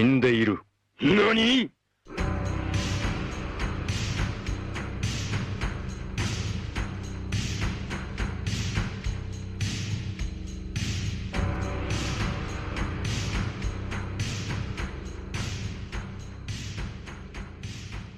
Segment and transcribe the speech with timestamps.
[0.00, 0.58] 死んでいる。
[1.00, 1.70] 何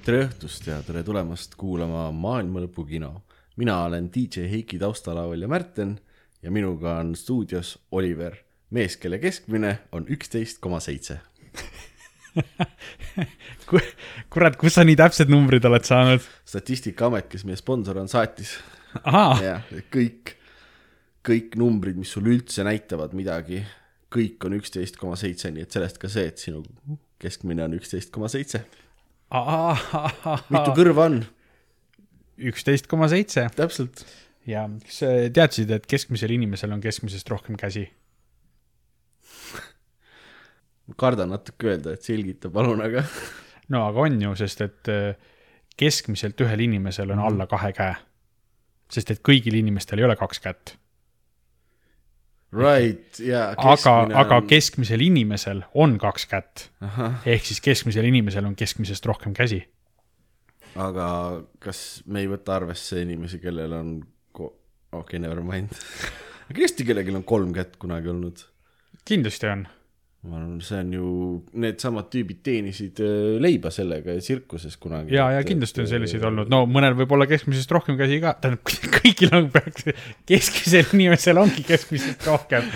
[0.05, 3.21] tere õhtust ja tere tulemast kuulama Maailma Lõpu kino.
[3.57, 5.99] mina olen DJ Heiki taustalaulja Märten
[6.41, 8.37] ja minuga on stuudios Oliver,
[8.69, 11.19] mees, kelle keskmine on üksteist koma seitse.
[14.32, 16.24] kurat, kust sa nii täpsed numbrid oled saanud?
[16.48, 18.56] statistikaamet, kes meie sponsor on, saatis.
[19.42, 19.62] jah,
[19.94, 20.34] kõik,
[21.26, 23.62] kõik numbrid, mis sul üldse näitavad midagi,
[24.14, 26.62] kõik on üksteist koma seitse, nii et sellest ka see, et sinu
[27.22, 28.64] keskmine on üksteist koma seitse.
[30.50, 31.24] mitu kõrva on?
[32.34, 34.04] üksteist koma seitse täpselt.
[34.46, 35.02] ja kas
[35.34, 37.88] teadsid, et keskmisel inimesel on keskmisest rohkem käsi?
[41.00, 43.04] Kardan natuke öelda, et selgita palun, aga
[43.72, 45.14] no aga on ju, sest et äh,
[45.80, 47.94] keskmiselt ühel inimesel on alla kahe käe.
[48.92, 50.74] sest et kõigil inimestel ei ole kaks kätt.
[52.54, 53.54] right, jaa.
[53.56, 56.68] aga, aga keskmisel inimesel on kaks kätt.
[57.26, 59.64] ehk siis keskmisel inimesel on keskmisest rohkem käsi.
[60.76, 61.08] aga
[61.58, 63.94] kas me ei võta arvesse inimesi, kellel on
[64.32, 64.52] ko-,
[64.92, 65.72] okei okay,, never mind.
[66.44, 68.50] aga kindlasti kellelgi on kolm kätt kunagi olnud
[69.04, 69.66] kindlasti on.
[70.24, 71.06] Ma arvan, see on ju,
[71.60, 75.12] needsamad tüübid teenisid äh, leiba sellega tsirkuses kunagi.
[75.16, 78.72] ja, ja kindlasti on selliseid olnud, no mõnel võib olla keskmisest rohkem käsi ka, tähendab
[78.98, 79.90] kõigil on peaks,
[80.28, 82.70] keskmisel inimesel ongi keskmisest rohkem.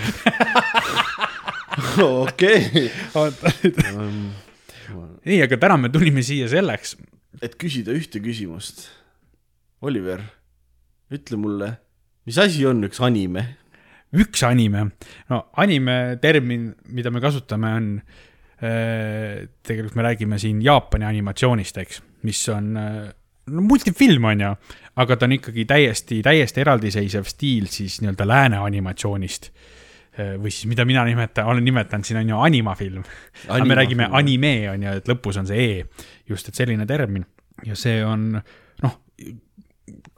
[2.27, 2.85] okei.
[5.25, 6.97] nii, aga täna me tulime siia selleks,
[7.41, 8.87] et küsida ühte küsimust.
[9.81, 10.21] Oliver,
[11.09, 11.71] ütle mulle,
[12.27, 13.45] mis asi on üks anime?
[14.17, 14.87] Üks anime,
[15.29, 17.89] no anime termin, mida me kasutame, on
[18.63, 23.09] äh, tegelikult me räägime siin Jaapani animatsioonist, eks, mis on äh,
[23.53, 24.53] no multifilm on ju,
[25.01, 29.51] aga ta on ikkagi täiesti, täiesti eraldiseisev stiil siis nii-öelda lääne animatsioonist.
[30.19, 33.03] või siis, mida mina nimetan, olen nimetanud siin on ju animafilm.
[33.47, 35.85] aga me räägime anime on ju, et lõpus on see E,
[36.27, 37.23] just, et selline termin
[37.65, 38.97] ja see on noh,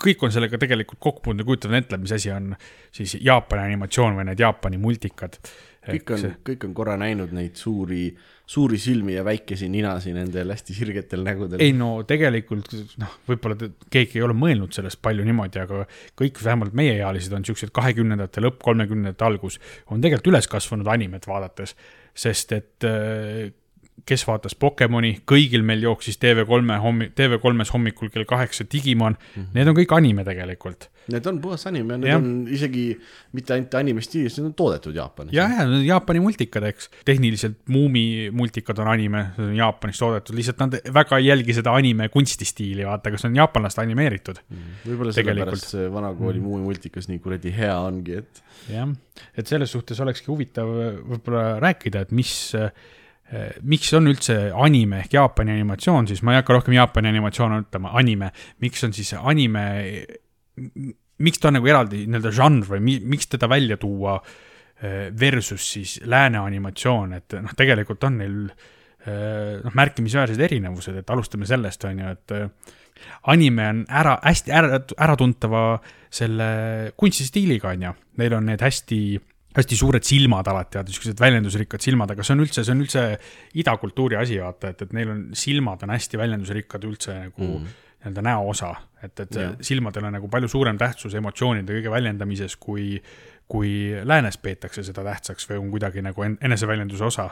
[0.01, 2.53] kõik on sellega tegelikult kokku puutunud ja kujutavad ette, mis asi on
[2.93, 5.37] siis Jaapani animatsioon või need Jaapani multikad.
[5.85, 8.11] kõik on, kõik on korra näinud neid suuri,
[8.45, 11.61] suuri silmi ja väikesi ninasid nendel hästi sirgetel nägudel.
[11.61, 15.85] ei no tegelikult noh, võib-olla keegi ei ole mõelnud sellest palju niimoodi, aga
[16.19, 21.75] kõik vähemalt meieealised on siuksed kahekümnendate lõpp, kolmekümnendate algus, on tegelikult üles kasvanud animet vaadates,
[22.13, 23.49] sest et äh,
[24.07, 29.53] kes vaatas Pokemoni, kõigil meil jooksis TV3 hommi-, TV3-s hommikul kell kaheksa Digimon mm, -hmm.
[29.57, 30.89] need on kõik anime tegelikult.
[31.11, 32.21] Need on puhas anime, need Jah.
[32.21, 32.83] on isegi
[33.33, 35.33] mitte ainult anime stiilis, need on toodetud Jaapanis.
[35.33, 36.89] ja, ja need on Jaapani multikad, eks.
[37.05, 41.73] tehniliselt Muumi multikad on anime, see on Jaapanis toodetud, lihtsalt nad väga ei jälgi seda
[41.77, 44.41] anime kunstistiili, vaata, kas on jaapanlaste animeeritud.
[44.85, 45.25] võib-olla Tegelikult.
[45.25, 46.63] sellepärast see vanakooli mm.
[46.69, 48.89] multikas nii kuradi hea ongi, et jah,
[49.37, 52.33] et selles suhtes olekski huvitav võib-olla rääkida, et mis,
[53.63, 57.93] miks on üldse anime ehk Jaapani animatsioon siis, ma ei hakka rohkem Jaapani animatsioone ütlema,
[57.99, 58.31] anime,
[58.63, 59.63] miks on siis anime,
[61.21, 65.69] miks ta on nagu eraldi nii-öelda žanr või mi, miks teda välja tuua eh, versus
[65.77, 71.87] siis lääne animatsioon, et noh, tegelikult on neil eh, noh, märkimisväärsed erinevused, et alustame sellest,
[71.87, 72.77] on ju, et eh,
[73.31, 75.65] anime on ära, hästi ära, äratuntava
[76.11, 76.47] selle
[76.99, 79.01] kunstistiiliga, on ju, neil on need hästi
[79.55, 83.05] hästi suured silmad alati, vaata siuksed väljendusrikkad silmad, aga see on üldse, see on üldse
[83.61, 87.71] idakultuuri asi, vaata, et, et neil on silmad on hästi väljendusrikkad üldse nagu mm.
[88.01, 88.71] nii-öelda näoosa,
[89.03, 89.55] et, et yeah.
[89.65, 92.95] silmadel on nagu palju suurem tähtsus emotsioonide kõige väljendamises, kui,
[93.51, 93.73] kui
[94.07, 97.27] läänes peetakse seda tähtsaks või on kuidagi nagu en- eneseväljenduse osa.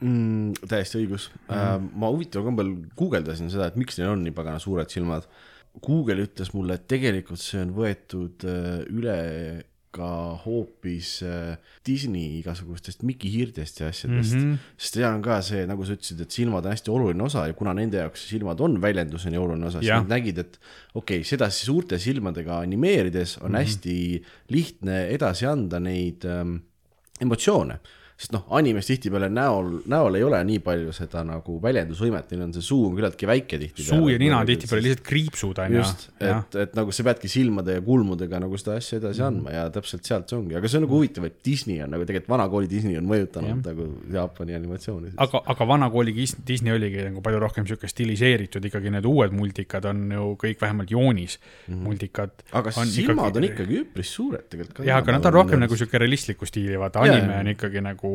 [0.00, 1.54] mm, täiesti õigus mm.
[1.56, 1.90] Uh,.
[2.02, 5.24] ma huvitaval kombel guugeldasin seda, et miks neil on nii pagana suured silmad.
[5.84, 9.16] Google ütles mulle, et tegelikult see on võetud uh, üle
[9.96, 10.08] ka
[10.44, 11.56] hoopis uh,
[11.86, 14.52] Disney igasugustest Mickey hiirtest ja asjadest mm.
[14.52, 14.70] -hmm.
[14.76, 17.56] sest seal on ka see, nagu sa ütlesid, et silmad on hästi oluline osa ja
[17.58, 20.58] kuna nende jaoks silmad on väljenduseni oluline osa, siis nad nägid, et
[20.94, 23.58] okei okay,, seda siis suurte silmadega animeerides on mm -hmm.
[23.58, 26.58] hästi lihtne edasi anda neid ähm,
[27.20, 27.80] emotsioone.
[28.16, 32.52] Sest noh, animes tihtipeale näol, näol ei ole nii palju seda nagu väljendusvõimet, neil on
[32.56, 33.88] see suu on küllaltki väike tihtipeale.
[34.00, 35.78] suu ja nina on tihtipeale lihtsalt kriipsud, on ju.
[35.82, 39.26] just, et, et nagu sa peadki silmade ja kulmudega nagu seda asja edasi Mhm.
[39.26, 42.04] andma ja täpselt sealt see ongi, aga see on nagu huvitav, et Disney on nagu
[42.08, 43.60] tegelikult vanakooli Disney on mõjutanud Jah.
[43.66, 43.86] nagu
[44.16, 45.12] Jaapani animatsiooni.
[45.18, 49.84] aga, aga vanakooli Dis- Disney oligi nagu palju rohkem sihuke stiliseeritud, ikkagi need uued multikad
[49.92, 51.36] on ju kõik vähemalt joonis
[51.68, 51.82] mm -hmm.
[51.84, 52.30] multikad.
[52.52, 54.86] Aga silmad on ikkagi üpris suured tegelikult.
[54.86, 57.40] jah, aga nad on rohkem nagu sihuke realistliku stiili, vaata anime jaa.
[57.40, 58.05] on ikkagi nagu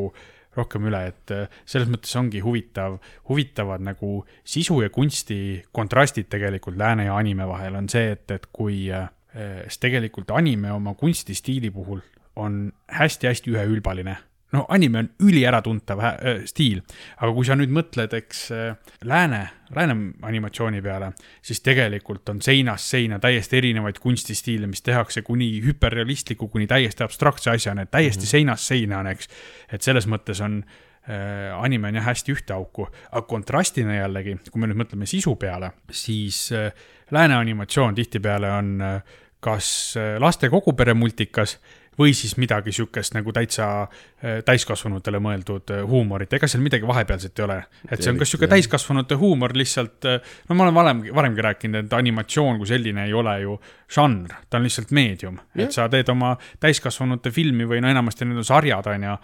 [0.56, 2.98] rohkem üle, et äh, selles mõttes ongi huvitav,
[3.28, 8.48] huvitavad nagu sisu ja kunsti kontrastid tegelikult lääne ja anime vahel on see, et, et
[8.52, 12.02] kui äh, siis tegelikult anime oma kunstistiili puhul
[12.36, 14.16] on hästi-hästi üheülbaline
[14.52, 16.82] no anime on üliäratuntav äh, stiil,
[17.16, 19.42] aga kui sa nüüd mõtled, eks äh, lääne,
[19.74, 19.96] lääne
[20.28, 21.12] animatsiooni peale,
[21.44, 27.52] siis tegelikult on seinast seina täiesti erinevaid kunstistiile, mis tehakse kuni hüperrealistliku, kuni täiesti abstraktse
[27.54, 28.36] asjani, et täiesti mm -hmm.
[28.36, 29.28] seinast seina on, eks.
[29.72, 30.62] et selles mõttes on
[31.08, 35.36] äh, anime on jah hästi ühte auku, aga kontrastina jällegi, kui me nüüd mõtleme sisu
[35.36, 36.72] peale, siis äh,
[37.10, 39.02] lääne animatsioon tihtipeale on äh,
[39.42, 41.58] kas äh, laste kogupere multikas
[41.98, 47.38] või siis midagi sihukest nagu täitsa äh, täiskasvanutele mõeldud äh, huumorit, ega seal midagi vahepealset
[47.38, 47.58] ei ole.
[47.90, 50.08] et see on kas sihuke täiskasvanute huumor lihtsalt,
[50.48, 53.58] no ma olen varem, varemgi rääkinud, et animatsioon kui selline ei ole ju
[53.92, 58.40] žanr, ta on lihtsalt meedium, et sa teed oma täiskasvanute filmi või no enamasti need
[58.40, 59.16] on sarjad, on ju,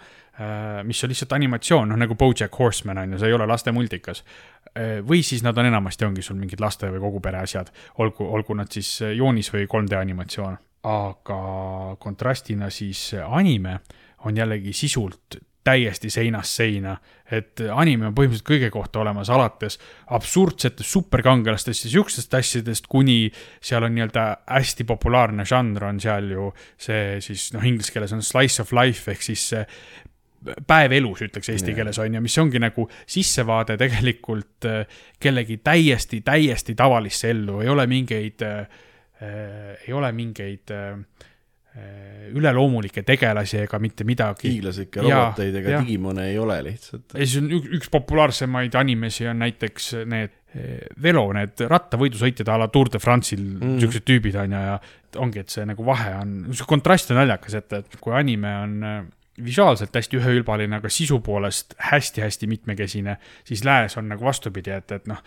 [0.87, 4.23] mis on lihtsalt animatsioon, noh nagu BoJack Horseman on ju, see ei ole laste multikas.
[5.09, 8.55] või siis nad on enamasti ongi sul mingid laste või kogu pere asjad, olgu, olgu
[8.55, 10.57] nad siis joonis või 3D animatsioon
[10.89, 13.79] aga kontrastina siis anime
[14.25, 16.95] on jällegi sisult täiesti seinast seina,
[17.29, 19.77] et anime on põhimõtteliselt kõige kohta olemas, alates
[20.15, 23.27] absurdsetest superkangelastest ja siukestest asjadest, kuni
[23.61, 26.49] seal on nii-öelda hästi populaarne žanr on seal ju
[26.79, 29.49] see siis noh, inglise keeles on slice of life ehk siis
[30.39, 36.21] päev elus, ütleks eesti keeles on ju, mis ongi nagu sissevaade tegelikult äh, kellegi täiesti,
[36.25, 38.79] täiesti tavalisse ellu, ei ole mingeid äh,
[39.21, 40.99] ei ole mingeid äh,
[41.75, 44.51] äh, üleloomulikke tegelasi ega mitte midagi.
[44.53, 45.85] hiiglaslikke roboteid ega jah.
[45.85, 47.13] digimone ei ole lihtsalt.
[47.13, 52.57] ja siis on üks, üks populaarsemaid animesi on näiteks need eh, Velo, need rattavõidusõitjad a
[52.63, 54.79] la Tour de France'il mm., siuksed tüübid on ju, ja
[55.21, 58.77] ongi, et see nagu vahe on, see kontrast on naljakas, et, et kui anime on
[58.83, 58.99] eh,
[59.43, 63.15] visuaalselt hästi üheülbaline, aga sisu poolest hästi-hästi mitmekesine,
[63.47, 65.21] siis lääs on nagu vastupidi, et, et noh,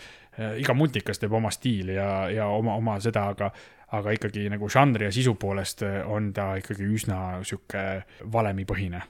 [0.60, 3.50] iga multikas teeb oma stiili ja, ja oma, oma seda, aga
[3.92, 9.02] aga ikkagi nagu žanri ja sisu poolest eh, on ta ikkagi üsna sihuke valemipõhine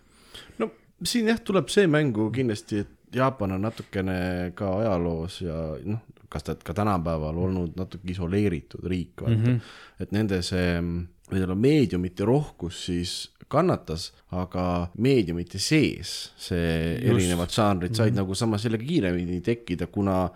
[0.59, 0.71] no
[1.05, 6.01] siin jah, tuleb see mängu kindlasti, et Jaapan on natukene ka ajaloos ja noh,
[6.33, 9.45] kas ta ka tänapäeval olnud natuke isoleeritud riik, vaata mm.
[9.45, 9.75] -hmm.
[10.01, 10.79] et nende see,
[11.29, 17.05] ütleme meediumite rohkus siis kannatas, aga meediumite sees see Just.
[17.05, 17.13] Just.
[17.13, 18.17] erinevad žanrid said mm -hmm.
[18.23, 20.31] nagu samas jällegi kiiremini tekkida, kuna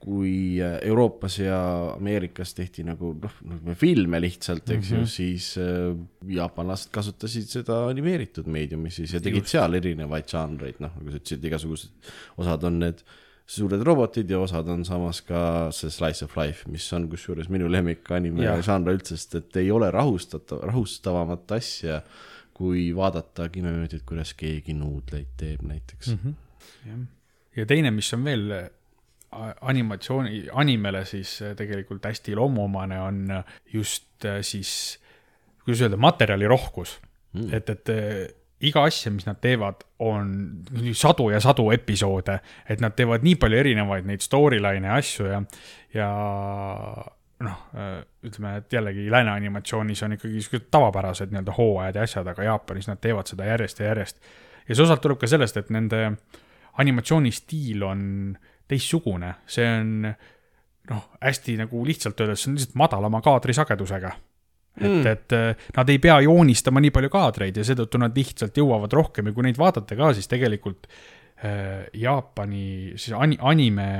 [0.00, 1.56] kui Euroopas ja
[1.92, 3.34] Ameerikas tehti nagu noh,
[3.76, 5.00] filme lihtsalt, eks mm -hmm.
[5.00, 5.96] ju, siis äh,
[6.36, 9.52] jaapanlased kasutasid seda animeeritud meediumi siis ja tegid Just.
[9.56, 11.92] seal erinevaid žanreid, noh, nagu sa ütlesid, igasugused,
[12.40, 13.04] osad on need
[13.50, 17.68] suured robotid ja osad on samas ka see slice of life, mis on kusjuures minu
[17.68, 22.00] lemmik anime žanr üldse, sest et ei ole rahustatav, rahustavamat asja,
[22.56, 26.18] kui vaadata minutit, kuidas keegi nuudleid teeb näiteks mm.
[26.24, 26.34] -hmm.
[26.88, 27.00] jah,
[27.56, 28.68] ja teine, mis on veel äh,
[29.60, 34.98] animatsiooni, animele siis äh, tegelikult hästi loomuomane, on äh, just äh, siis,
[35.64, 37.00] kuidas öelda, materjali rohkus
[37.32, 37.54] mm..
[37.54, 38.26] et, et äh,
[38.60, 40.34] iga asja, mis nad teevad, on
[40.92, 45.40] sadu ja sadu episoode, et nad teevad nii palju erinevaid neid storyline'e ja asju ja,
[45.94, 46.10] ja
[47.46, 47.62] noh,
[48.26, 52.90] ütleme, et jällegi lääne animatsioonis on ikkagi siuksed tavapärased nii-öelda hooajad ja asjad, aga Jaapanis
[52.90, 54.20] nad teevad seda järjest ja järjest.
[54.68, 56.02] ja see osalt tuleb ka sellest, et nende
[56.82, 58.02] animatsioonistiil on
[58.70, 59.94] teistsugune, see on
[60.90, 64.16] noh, hästi nagu lihtsalt öeldes, see on lihtsalt madalama kaadrisagedusega.
[64.80, 68.56] et mm., et eh, nad ei pea joonistama nii palju kaadreid ja seetõttu nad lihtsalt
[68.56, 73.90] jõuavad rohkem ja kui neid vaadata ka, siis tegelikult äh, Jaapani siis ani-, anime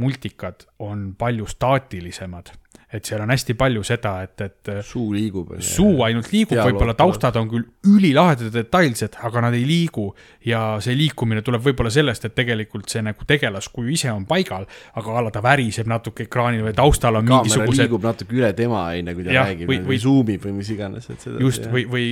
[0.00, 2.50] multikad on palju staatilisemad.
[2.94, 5.50] Et seal on hästi palju seda, et, et suu liigub.
[5.64, 10.06] suu ainult liigub, võib-olla taustad on küll ülilahedad ja detailsed, aga nad ei liigu
[10.46, 14.68] ja see liikumine tuleb võib-olla sellest, et tegelikult see nagu tegelaskuju ise on paigal,
[15.00, 18.52] aga a la ta väriseb natuke ekraanil või taustal on kaamera mingisugused liigub natuke üle
[18.54, 21.42] tema, onju, kui ta Jah, räägib või- või, või suumib või mis iganes, et seda.
[21.42, 22.06] just või, või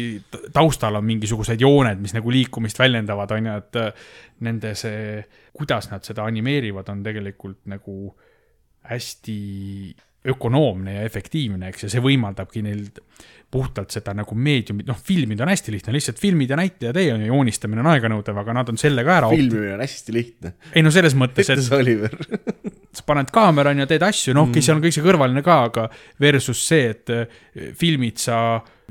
[0.53, 4.07] taustal on mingisugused jooned, mis nagu liikumist väljendavad, on ju, et äh,
[4.43, 5.23] nende see,
[5.55, 8.17] kuidas nad seda animeerivad, on tegelikult nagu
[8.91, 9.41] hästi
[10.29, 12.85] ökonoomne ja efektiivne, eks, ja see võimaldabki neil
[13.52, 17.25] puhtalt seda nagu meediumit, noh, filmida on hästi lihtne, lihtsalt filmid ja näitleja tee on
[17.25, 20.55] ju, joonistamine on aeganõudev, aga nad on selle ka ära filmimine on hästi lihtne.
[20.73, 22.17] ei no selles mõttes, et ütles Oliver.
[22.97, 25.45] sa paned kaamera on ju, teed asju, noh, okei okay,, seal on kõik see kõrvaline
[25.45, 25.88] ka, aga
[26.23, 27.43] versus see, et eh,
[27.76, 28.38] filmid sa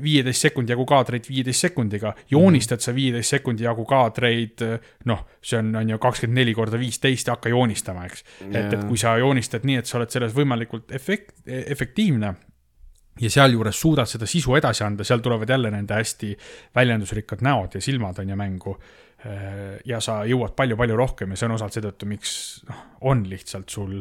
[0.02, 4.64] viieteist sekundi jagu kaadreid viieteist sekundiga, joonistad sa viieteist sekundi jagu kaadreid,
[5.10, 8.24] noh, see on, on ju kakskümmend neli korda viisteist hakka joonistama, eks.
[8.50, 12.34] et, et kui sa joonistad nii, et sa oled selles võimalikult efekt-, efektiivne,
[13.20, 16.32] ja sealjuures suudad seda sisu edasi anda, seal tulevad jälle nende hästi
[16.74, 18.76] väljendusrikkad näod ja silmad on ju mängu.
[19.84, 22.32] ja sa jõuad palju-palju rohkem ja see on osalt seetõttu, miks
[22.66, 24.00] noh, on lihtsalt sul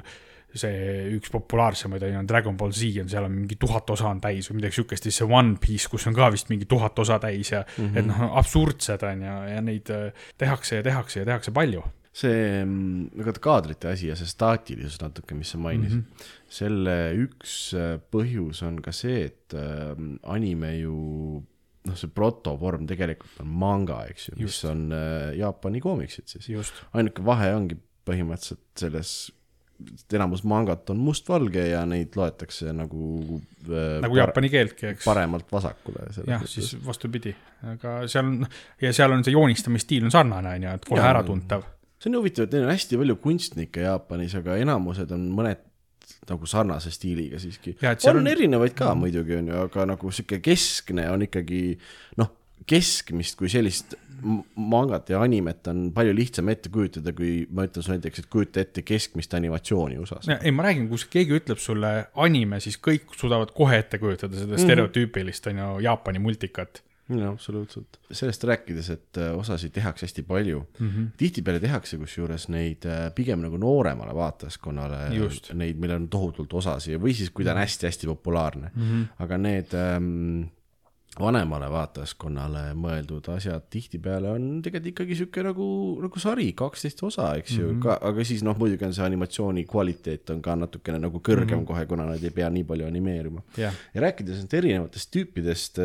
[0.57, 4.49] see üks populaarsemaid on Dragon Ball Z on, seal on mingi tuhat osa on täis
[4.51, 7.53] või midagi siukest, siis see One Piece, kus on ka vist mingi tuhat osa täis
[7.53, 7.97] ja mm -hmm.
[7.97, 11.83] et noh, absurdsed on ju, ja neid äh, tehakse ja tehakse ja tehakse palju.
[12.13, 16.23] see mm, vaata kaadrite asi ja see staatilisus natuke, mis sa mainisid mm, -hmm.
[16.49, 21.43] selle üks äh, põhjus on ka see, et äh, anime ju
[21.87, 26.49] noh, see protovorm tegelikult on manga, eks ju, mis on äh, Jaapani koomiksid siis.
[26.49, 27.77] just, ainuke vahe ongi
[28.07, 29.11] põhimõtteliselt selles,
[30.13, 35.05] enamus mangat on mustvalge ja neid loetakse nagu äh, nagu jaapani keeltki, eks.
[35.05, 36.07] paremalt vasakule.
[36.27, 37.33] jah, siis vastupidi,
[37.73, 38.47] aga seal on,
[38.81, 41.65] ja seal on see joonistamisstiil on sarnane, on ju, et kohe äratuntav.
[42.01, 45.67] see on huvitav, et neil on hästi palju kunstnikke Jaapanis, aga enamused on mõned
[46.29, 47.75] nagu sarnase stiiliga siiski.
[47.81, 51.61] On- on erinevaid ka muidugi on ju, aga nagu sihuke keskne on ikkagi
[52.21, 52.29] noh,
[52.67, 53.95] keskmist kui sellist
[54.55, 58.61] mangat ja animet on palju lihtsam ette kujutada, kui ma ütlen sulle näiteks, et kujuta
[58.61, 60.29] ette keskmist animatsiooni USA-s.
[60.41, 61.91] ei, ma räägin, kui keegi ütleb sulle
[62.21, 66.83] anime, siis kõik suudavad kohe ette kujutada seda stereotüüpilist, on ju, Jaapani multikat.
[67.11, 67.97] jaa, absoluutselt.
[68.11, 71.01] sellest rääkides, et äh, osasid tehakse hästi palju mm Mhm.
[71.01, 75.09] -hmm., tihtipeale tehakse kusjuures neid äh, pigem nagu nooremale vaatajaskonnale
[75.53, 78.81] neid, millel on tohutult osasid või siis, kui ta on hästi-hästi populaarne mm.
[78.81, 79.05] -hmm.
[79.19, 80.43] aga need ähm,
[81.19, 85.67] vanemale vaatajaskonnale mõeldud asjad tihtipeale on tegelikult ikkagi sihuke nagu,
[86.05, 87.81] nagu sari, kaksteist osa, eks ju mm, -hmm.
[87.83, 91.63] ka, aga siis noh, muidugi on see animatsiooni kvaliteet on ka natukene nagu kõrgem mm
[91.63, 91.67] -hmm.
[91.67, 95.81] kohe, kuna nad ei pea nii palju animeerima jah, ja rääkides nüüd erinevatest tüüpidest,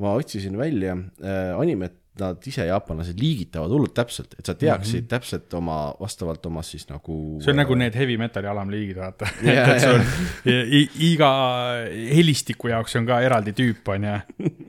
[0.00, 5.04] ma otsisin välja äh, animet, nad ise, jaapanlased liigitavad hullult täpselt, et sa teaksid mm
[5.04, 5.08] -hmm.
[5.08, 7.38] täpselt oma, vastavalt oma siis nagu.
[7.40, 9.28] see on nagu need heavy metal'i alamliigid, vaata.
[9.42, 10.00] Jaa, et sul
[11.08, 11.32] iga
[12.16, 14.18] helistiku jaoks on ka eraldi tüüp, on ju.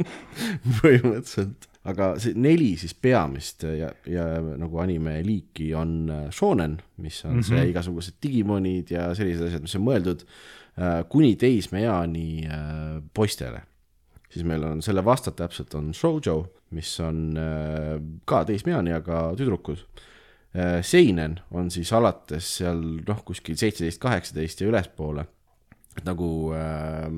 [0.79, 7.25] põhimõtteliselt, aga see neli siis peamist ja, ja nagu anime liiki on äh, shonen, mis
[7.25, 7.47] on mm -hmm.
[7.49, 13.61] see igasugused digimonid ja sellised asjad, mis on mõeldud äh, kuni teismeeani äh, poistele.
[14.29, 17.95] siis meil on selle vastab täpselt on shoujo, mis on äh,
[18.29, 19.85] ka teismeeani, aga tüdrukud
[20.53, 20.81] äh,.
[20.85, 25.25] Seinen on siis alates seal noh, kuskil seitseteist, kaheksateist ja ülespoole.
[26.05, 26.27] nagu
[26.57, 27.09] äh,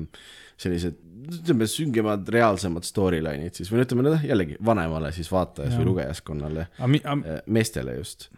[0.60, 0.96] sellised,
[1.26, 5.80] ütleme süngemad, reaalsemad storyline'id siis või no ütleme noh, jällegi vanemale siis vaatajas Jah.
[5.80, 8.28] või lugejaskonnale, aga meestele just.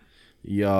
[0.42, 0.74] ja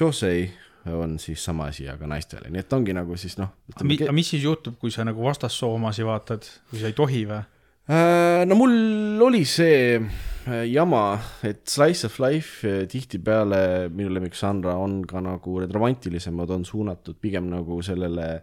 [0.00, 0.50] Josei
[0.92, 3.52] on siis sama asi, aga naistele, nii et ongi nagu siis noh.
[3.74, 7.42] aga mis siis juhtub, kui sa nagu vastassoomasid vaatad, kui sa ei tohi või?
[7.86, 14.72] Äh, no mul oli see äh, jama, et slice of life äh, tihtipeale minu lemmikžanr
[14.72, 18.40] on ka nagu need romantilisemad on suunatud pigem nagu sellele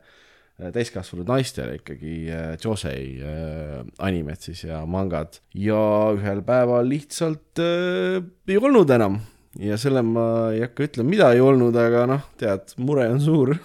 [0.72, 2.16] täiskasvanud naistele ikkagi
[2.64, 5.42] Josei äh, animed siis ja mangad.
[5.58, 9.20] Ja ühel päeval lihtsalt äh, ei olnud enam.
[9.60, 13.58] Ja selle ma ei hakka ütlema, mida ei olnud, aga noh, tead, mure on suur.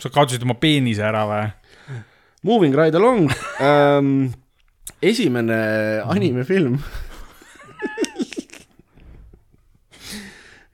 [0.00, 1.50] Sa kaotasid oma peenise ära või?
[2.42, 3.28] Moving right along.
[3.62, 4.32] Ähm,,
[5.02, 5.56] esimene
[6.04, 6.78] animefilm.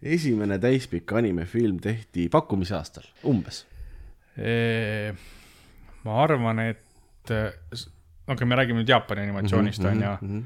[0.03, 3.65] esimene täispikk animefilm tehti pakkumise aastal, umbes.
[6.05, 10.13] ma arvan, et okei okay,, me räägime nüüd Jaapani animatsioonist, on ju.
[10.21, 10.45] -hmm.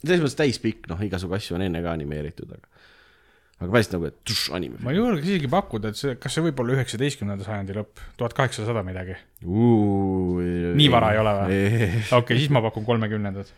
[0.00, 2.73] selles mõttes täispikk, noh, igasugu asju on enne ka animeeritud, aga,
[3.64, 4.90] aga päris nagu, et tuš, ma animefilm.
[4.98, 9.16] julgeks isegi pakkuda, et see, kas see võib olla üheksateistkümnenda sajandi lõpp, tuhat kaheksasada midagi.
[9.44, 11.62] nii vara ei ole või?
[12.20, 13.52] okei siis ma pakun kolmekümnendat.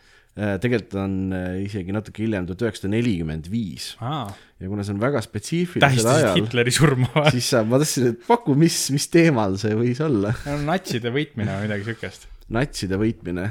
[0.63, 5.23] tegelikult on äh, isegi natuke hiljem, tuhat üheksasada nelikümmend viis ja kuna see on väga
[5.25, 7.35] spetsiifilisel tähistasid ajal, Hitleri surma või?
[7.37, 10.35] siis sa, ma tahtsin, et paku, mis, mis teemal see võis olla.
[10.65, 12.29] natside võitmine või midagi siukest.
[12.53, 13.51] natside võitmine,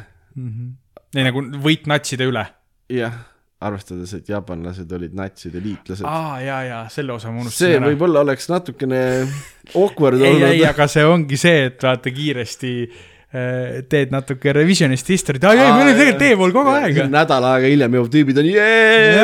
[1.16, 2.46] ei nagu võit natside üle.
[2.94, 3.18] jah,
[3.66, 6.06] arvestades, et jaapanlased olid natside liitlased.
[6.08, 7.90] aa, ja, ja selle osa ma see unustasin ära.
[7.92, 9.02] võib-olla oleks natukene
[9.82, 10.70] awkward ei, ei, olnud.
[10.72, 15.86] aga see ongi see, et vaata kiiresti äh, teed natuke revisionist history't, aa ei, me
[15.86, 17.00] olime tegelikult tee pool kogu aeg.
[17.14, 19.24] nädal aega hiljem jõuab tüübid on jee,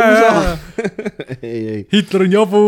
[1.41, 2.63] ei, ei, Hitler on jabu.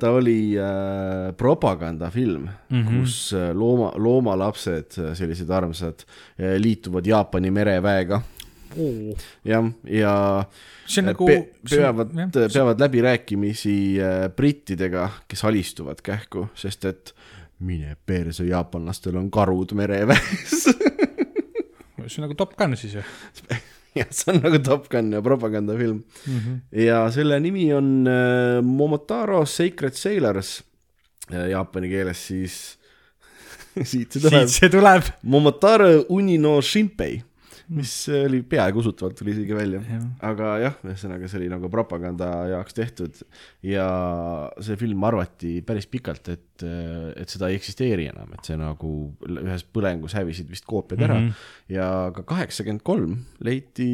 [0.00, 2.80] ta oli äh, propagandafilm mm.
[2.80, 2.88] -hmm.
[3.02, 6.06] kus äh, looma, loomalapsed, sellised armsad,
[6.38, 8.22] liituvad Jaapani mereväega.
[9.44, 10.12] jah, ja
[10.84, 17.14] see on nagu pe-, peavad, jah, peavad läbirääkimisi äh, brittidega, kes alistuvad kähku, sest et
[17.64, 20.68] mine perse, jaapanlastel on karud mereväes.
[22.08, 23.02] see on nagu Top Gun siis ju
[23.96, 26.38] jah, see on nagu Top Gun ja propagandafilm mm.
[26.38, 26.58] -hmm.
[26.84, 30.62] ja selle nimi on äh, Momotaro Sacred Sailors
[31.32, 32.78] äh, jaapani keeles siis
[33.90, 35.10] siit see tuleb siit, see tuleb.
[35.22, 37.22] Momotaro Unino Shinpei,
[37.68, 39.80] mis oli peaaegu usutavalt tuli isegi välja.
[40.24, 43.22] aga jah, ühesõnaga see oli nagu propaganda jaoks tehtud
[43.66, 43.88] ja
[44.64, 48.92] see film arvati päris pikalt, et, et seda ei eksisteeri enam, et see nagu
[49.28, 51.26] ühes põlengus hävisid vist koopiad ära mm.
[51.28, 51.74] -hmm.
[51.76, 53.90] ja ka kaheksakümmend kolm leiti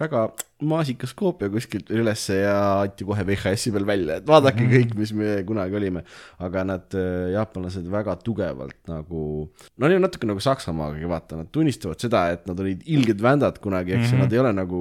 [0.00, 0.28] väga
[0.64, 4.74] maasikas koopia kuskilt ülesse ja anti kohe VHS-i peal välja, et vaadake mm -hmm.
[4.74, 6.04] kõik, mis me kunagi olime.
[6.38, 6.96] aga nad,
[7.32, 12.46] jaapanlased väga tugevalt nagu, no neil on natuke nagu Saksamaagagi, vaata, nad tunnistavad seda, et
[12.46, 14.24] nad olid ilged vändad kunagi, eks ju mm, -hmm.
[14.24, 14.80] nad ei ole nagu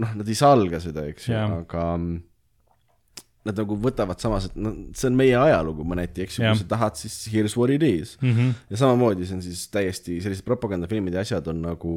[0.00, 2.18] noh, nad ei salga seda, eks ju Jah., aga mm,
[3.48, 6.52] nad nagu võtavad samas, et noh, see on meie ajalugu mõneti, eks ju, Jah.
[6.52, 8.16] kui sa tahad, siis here's what it is.
[8.20, 8.52] Mhm.
[8.70, 11.94] ja samamoodi see on siis täiesti, sellised propagandafilmid ja asjad on nagu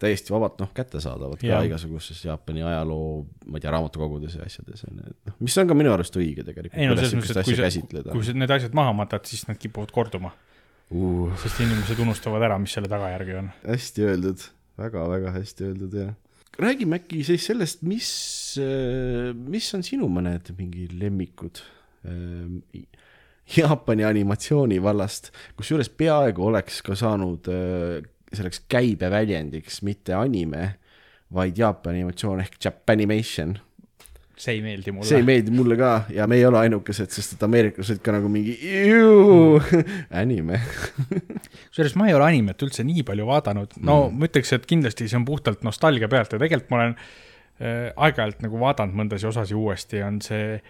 [0.00, 1.64] täiesti vabalt noh, kättesaadavad ka Jah.
[1.66, 5.72] igasugustes Jaapani ajaloo, ma ei tea, raamatukogudes ja asjades on ju, et noh, mis on
[5.72, 8.54] ka minu arust õige tegelikult, ei no selles mõttes, et kui sa, kui sa need
[8.56, 10.32] asjad maha matad, siis nad kipuvad korduma,
[10.94, 11.34] uh,.
[11.42, 13.52] sest inimesed unustavad ära, mis selle tagajärgi on.
[13.66, 14.48] hästi öeldud
[14.80, 16.14] väga-väga hästi öeldud jah.
[16.60, 18.10] räägime äkki siis sellest, mis,
[19.36, 21.62] mis on sinu mõned mingi lemmikud
[22.08, 22.60] ähm,
[23.50, 30.76] Jaapani animatsiooni vallast, kusjuures peaaegu oleks ka saanud äh, selleks käibeväljendiks mitte anime,
[31.34, 33.56] vaid Jaapani animatsioon ehk Japanimation.
[34.40, 35.26] See ei meeldi see ei mulle.
[35.28, 38.56] meeldi mulle ka ja me ei ole ainukesed, sest et ameeriklased ka nagu mingi
[38.88, 39.60] juu,
[40.22, 40.62] anime.
[41.68, 44.18] kusjuures ma ei ole animet üldse nii palju vaadanud, no Mm.
[44.18, 48.44] ma ütleks, et kindlasti see on puhtalt nostalgia pealt ja tegelikult ma olen äh, aeg-ajalt
[48.46, 50.60] nagu vaadanud mõndasi osasid uuesti, on see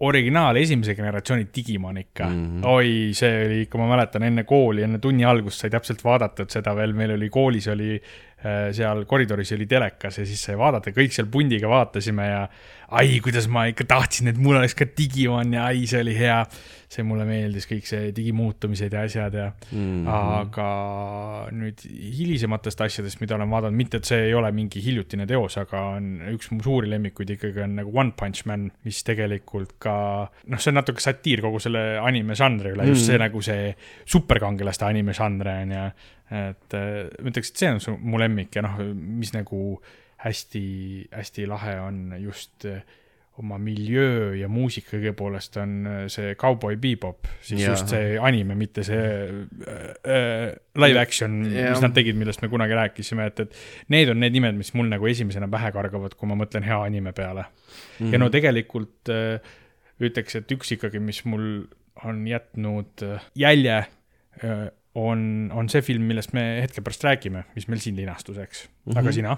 [0.00, 2.46] originaal esimese generatsiooni Digimon ikka mm.
[2.46, 2.66] -hmm.
[2.70, 6.74] oi, see oli ikka, ma mäletan enne kooli, enne tunni algust sai täpselt vaadatud seda
[6.78, 11.12] veel, meil oli koolis oli äh, seal koridoris oli telekas ja siis sai vaadata, kõik
[11.14, 12.44] seal pundiga vaatasime ja
[12.88, 16.42] ai, kuidas ma ikka tahtsin, et mul oleks ka Digimon ja ai, see oli hea.
[16.88, 20.06] see mulle meeldis, kõik see digimuutumised ja asjad ja mm, Mhm.
[20.06, 20.38] -hmm.
[20.38, 25.58] aga nüüd hilisematest asjadest, mida olen vaadanud, mitte et see ei ole mingi hiljutine teos,
[25.58, 30.30] aga on üks mu suuri lemmikuid ikkagi on nagu One Punch Man, mis tegelikult ka
[30.46, 32.96] noh, see on natuke satiir kogu selle anime žanri üle mm, -hmm.
[32.96, 35.86] just see nagu see superkangelaste anime žanr on ju.
[36.30, 39.82] et äh, ma ütleks, et see on su, mu lemmik ja noh, mis nagu
[40.24, 42.82] hästi-hästi lahe on just äh,
[43.38, 47.72] oma miljöö ja muusika kõige poolest on äh, see Cowboy Bebop, siis ja.
[47.72, 51.70] just see anime, mitte see äh, live action, Jah.
[51.72, 54.90] mis nad tegid, millest me kunagi rääkisime, et, et need on need nimed, mis mul
[54.90, 57.76] nagu esimesena pähe kargavad, kui ma mõtlen hea anime peale mm.
[58.00, 58.12] -hmm.
[58.16, 59.38] ja no tegelikult äh,
[60.02, 61.68] ütleks, et üks ikkagi, mis mul
[62.06, 64.66] on jätnud äh, jälje äh,,
[64.98, 68.92] on, on see film, millest me hetke pärast räägime, mis meil siin linastus, eks mm,
[68.92, 68.98] -hmm.
[68.98, 69.36] aga sina?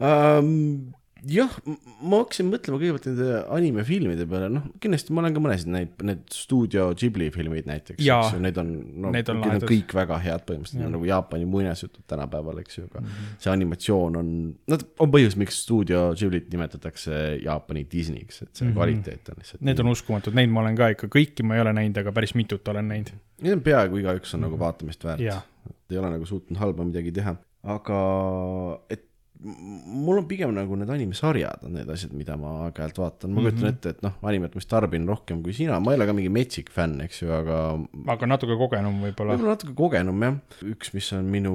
[0.00, 0.94] um,.
[1.28, 1.52] jah,
[2.00, 6.22] ma hakkasin mõtlema kõigepealt nende animefilmide peale, noh, kindlasti ma olen ka mõnesid neid, need
[6.32, 8.70] stuudio Ghibli filmid näiteks, eks ju, need on,
[9.04, 12.86] no Need on need on kõik väga head põhimõtteliselt, nagu Jaapani muinasjutud tänapäeval, eks ju,
[12.88, 13.34] aga mm -hmm.
[13.44, 14.30] see animatsioon on,
[14.72, 18.78] no on põhjus, miks stuudio Ghiblit nimetatakse Jaapani Disney'ks, et see mm -hmm.
[18.80, 21.76] kvaliteet on lihtsalt Need on uskumatud, neid ma olen ka ikka, kõiki ma ei ole
[21.76, 23.12] näinud, aga päris mitut olen näinud.
[23.42, 25.42] Need on peaaegu igaüks on nagu vaatamist väärt Jaa..
[25.90, 27.36] ei ole nagu suutnud halba midagi teha,
[27.76, 28.00] aga
[28.88, 29.09] et
[29.40, 33.70] mul on pigem nagu need animesarjad on need asjad, mida ma aeg-ajalt vaatan, ma kujutan
[33.70, 36.32] ette, et noh, animet ma vist tarbin rohkem kui sina, ma ei ole ka mingi
[36.32, 37.60] metsik fänn, eks ju, aga
[38.14, 39.36] aga natuke kogenum võib-olla.
[39.36, 40.38] võib-olla natuke kogenum jah.
[40.68, 41.54] üks, mis on minu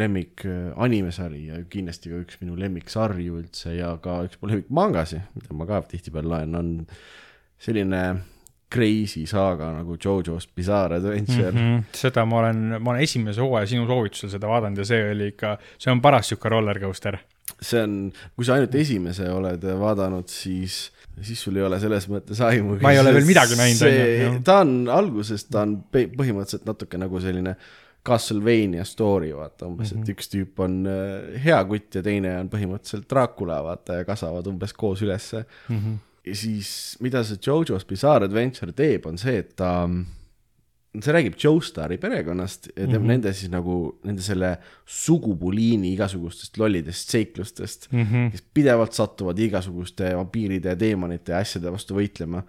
[0.00, 5.28] lemmik äh, animesari ja kindlasti ka üks minu lemmiksarju üldse ja ka üks mu lemmikmangasid,
[5.36, 6.74] mida ma ka tihtipeale loen, on
[7.60, 8.04] selline
[8.70, 11.56] crazy saaga nagu JoJo's Bizarre Adventure mm.
[11.56, 11.62] -hmm.
[11.62, 11.84] Mm -hmm.
[11.92, 15.58] seda ma olen, ma olen esimese hooaja sinu soovitusel seda vaadanud ja see oli ikka,
[15.78, 17.18] see on paras sihuke roller coaster.
[17.62, 22.40] see on, kui sa ainult esimese oled vaadanud, siis, siis sul ei ole selles mõttes
[22.40, 22.78] aimu.
[22.82, 26.98] Ma ei ole veel midagi näinud, on ju, ta on alguses, ta on põhimõtteliselt natuke
[26.98, 27.56] nagu selline
[28.06, 30.02] Castlevania story, vaata umbes mm, -hmm.
[30.02, 34.46] et üks tüüp on äh, hea kutt ja teine on põhimõtteliselt Dracula, vaata ja kasvavad
[34.46, 35.76] umbes koos ülesse mm.
[35.76, 35.98] -hmm.
[36.26, 39.72] Ja siis, mida see JoJo's Bizarre Adventure teeb, on see, et ta
[40.98, 43.12] see räägib Joestari perekonnast ja teeb mm -hmm.
[43.12, 44.56] nende siis nagu, nende selle
[44.86, 48.30] sugupuliini igasugustest lollidest seiklustest mm, -hmm.
[48.30, 52.42] kes pidevalt satuvad igasuguste vampiiride ja teemonite ja asjade vastu võitlema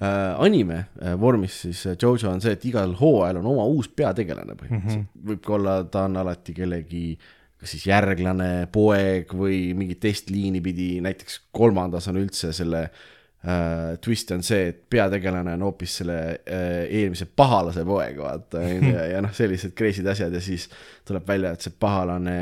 [0.00, 0.40] äh,.
[0.40, 4.54] anime äh, vormis siis äh, Jojo on see, et igal hooajal on oma uus peategelane
[4.54, 7.18] põhimõtteliselt mm -hmm., võib ka olla, ta on alati kellegi
[7.64, 13.94] kas siis järglane, poeg või mingit teist liini pidi, näiteks kolmandas on üldse selle äh,
[14.04, 19.24] twist on see, et peategelane on hoopis selle äh, eelmise pahalase poeg, vaata, ja, ja
[19.24, 20.68] noh, sellised crazy'd asjad ja siis
[21.08, 22.38] tuleb välja, et see pahalane,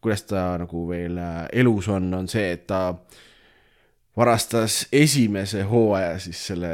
[0.00, 2.80] kuidas ta nagu veel äh, elus on, on see, et ta
[4.16, 6.72] varastas esimese hooaja siis selle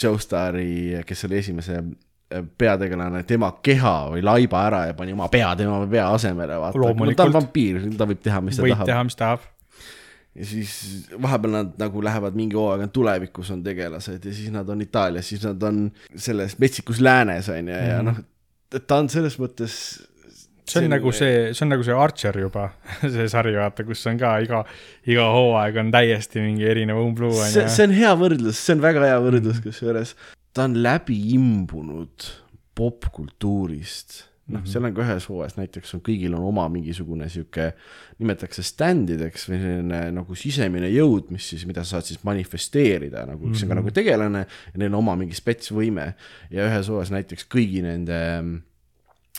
[0.00, 1.82] Joestari, kes oli esimese
[2.30, 7.14] peategelane tema keha või laiba ära ja pani oma pea tema pea asemele, vaata.
[7.18, 8.90] ta on vampiir, ta võib teha, mis ta võib tahab.
[8.90, 9.48] teha, mis tahab.
[10.38, 10.74] ja siis
[11.22, 15.42] vahepeal nad nagu lähevad mingi hooaega tulevikus on tegelased ja siis nad on Itaalias, siis
[15.48, 18.22] nad on selles metsikus läänes on ju, ja noh,
[18.78, 19.74] ta on selles mõttes.
[20.70, 22.68] see on nagu see, see on nagu see Archer juba,
[23.16, 24.62] see sari, vaata, kus on ka iga,
[25.10, 27.72] iga hooaeg on täiesti mingi erinev umbluu on see, ju.
[27.74, 30.14] see on hea võrdlus, see on väga hea võrdlus, kusjuures
[30.54, 32.26] ta on läbi imbunud
[32.78, 34.26] popkultuurist.
[34.50, 37.68] noh, seal on ka ühes hooajas näiteks on kõigil on oma mingisugune sihuke,
[38.18, 43.52] nimetatakse standideks või selline nagu sisemine jõud, mis siis, mida sa saad siis manifesteerida nagu,
[43.52, 46.08] kes on ka nagu tegelane ja neil on oma mingi spetsvõime.
[46.50, 48.18] Ja ühes hooajas näiteks kõigi nende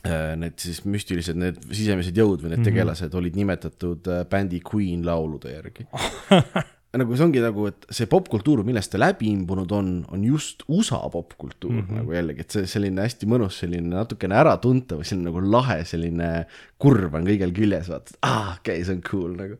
[0.08, 5.04] äh, need siis müstilised, need sisemised jõud või need tegelased olid nimetatud äh, bändi Queen
[5.04, 5.89] laulude järgi
[7.00, 11.00] nagu see ongi nagu, et see popkultuur, millest ta läbi imbunud on, on just USA
[11.14, 12.02] popkultuur mm -hmm.
[12.02, 16.32] nagu jällegi, et see selline hästi mõnus, selline natukene äratuntav, selline nagu lahe, selline
[16.78, 19.58] kurv on kõigil küljes, vaata, aa, okei okay,, see on cool nagu.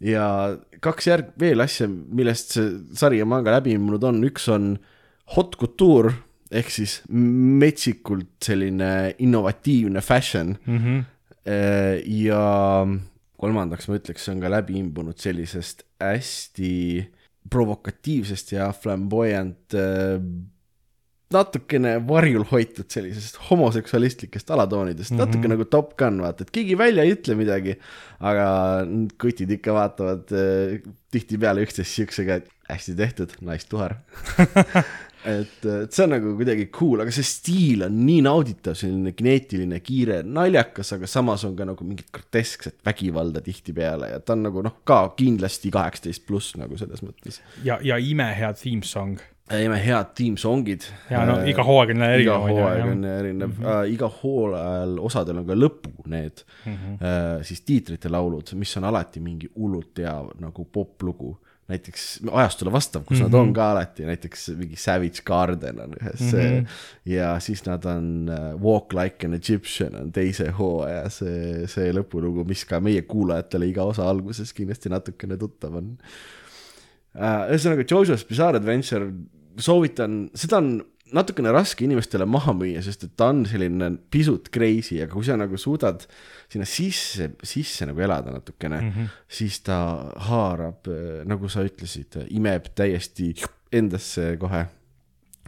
[0.00, 0.26] ja
[0.80, 4.78] kaks järg veel asja, millest see sari ja manga läbi imbunud on, üks on
[5.36, 6.12] hot couture
[6.50, 10.78] ehk siis metsikult selline innovatiivne fashion mm.
[10.78, 11.04] -hmm.
[12.06, 12.86] Ja
[13.44, 16.72] kolmandaks ma ütleks, see on ka läbi imbunud sellisest hästi
[17.52, 19.76] provokatiivsest ja flamboyant,
[21.34, 25.26] natukene varjul hoitud sellisest homoseksualistlikest alatoonidest mm, -hmm.
[25.26, 27.76] natuke nagu Top Gun, vaata, et keegi välja ei ütle midagi,
[28.20, 28.46] aga
[29.20, 30.78] kutid ikka vaatavad äh,
[31.14, 33.98] tihtipeale üksteist siuksega, et hästi tehtud, nice tuhar
[35.24, 39.80] et, et see on nagu kuidagi cool, aga see stiil on nii nauditav, selline kineetiline,
[39.84, 44.64] kiire, naljakas, aga samas on ka nagu mingit groteskset vägivalda tihtipeale ja ta on nagu
[44.64, 47.40] noh, ka kindlasti kaheksateist pluss nagu selles mõttes.
[47.64, 49.22] ja, ja imehea theme song.
[49.48, 50.86] teeme head tiimsongid.
[51.10, 52.54] ja no iga hooaeg on jälle iga erinev.
[52.56, 53.90] hooaeg on erinev mm, -hmm.
[53.92, 57.42] iga hooajal osadel on ka lõpu need mm -hmm.
[57.42, 61.36] siis tiitrite laulud, mis on alati mingi hullult hea nagu poplugu
[61.68, 63.32] näiteks ajastule vastav, kus mm -hmm.
[63.32, 66.66] nad on ka alati, näiteks mingi Savage Garden on ühes mm -hmm.
[67.04, 72.44] ja siis nad on uh, Walk Like an Egyptian on teise hooaja see, see lõpulugu,
[72.44, 75.96] mis ka meie kuulajatele iga osa alguses kindlasti natukene tuttav on
[77.14, 77.48] uh,.
[77.50, 79.12] ühesõnaga Jojo's Bizarre Adventure,
[79.56, 85.00] soovitan, seda on natukene raske inimestele maha müüa, sest et ta on selline pisut crazy,
[85.02, 86.04] aga kui sa nagu suudad
[86.50, 89.18] sinna sisse, sisse nagu elada natukene mm, -hmm.
[89.28, 89.78] siis ta
[90.28, 90.90] haarab,
[91.30, 93.32] nagu sa ütlesid, imeb täiesti
[93.72, 94.66] endasse kohe.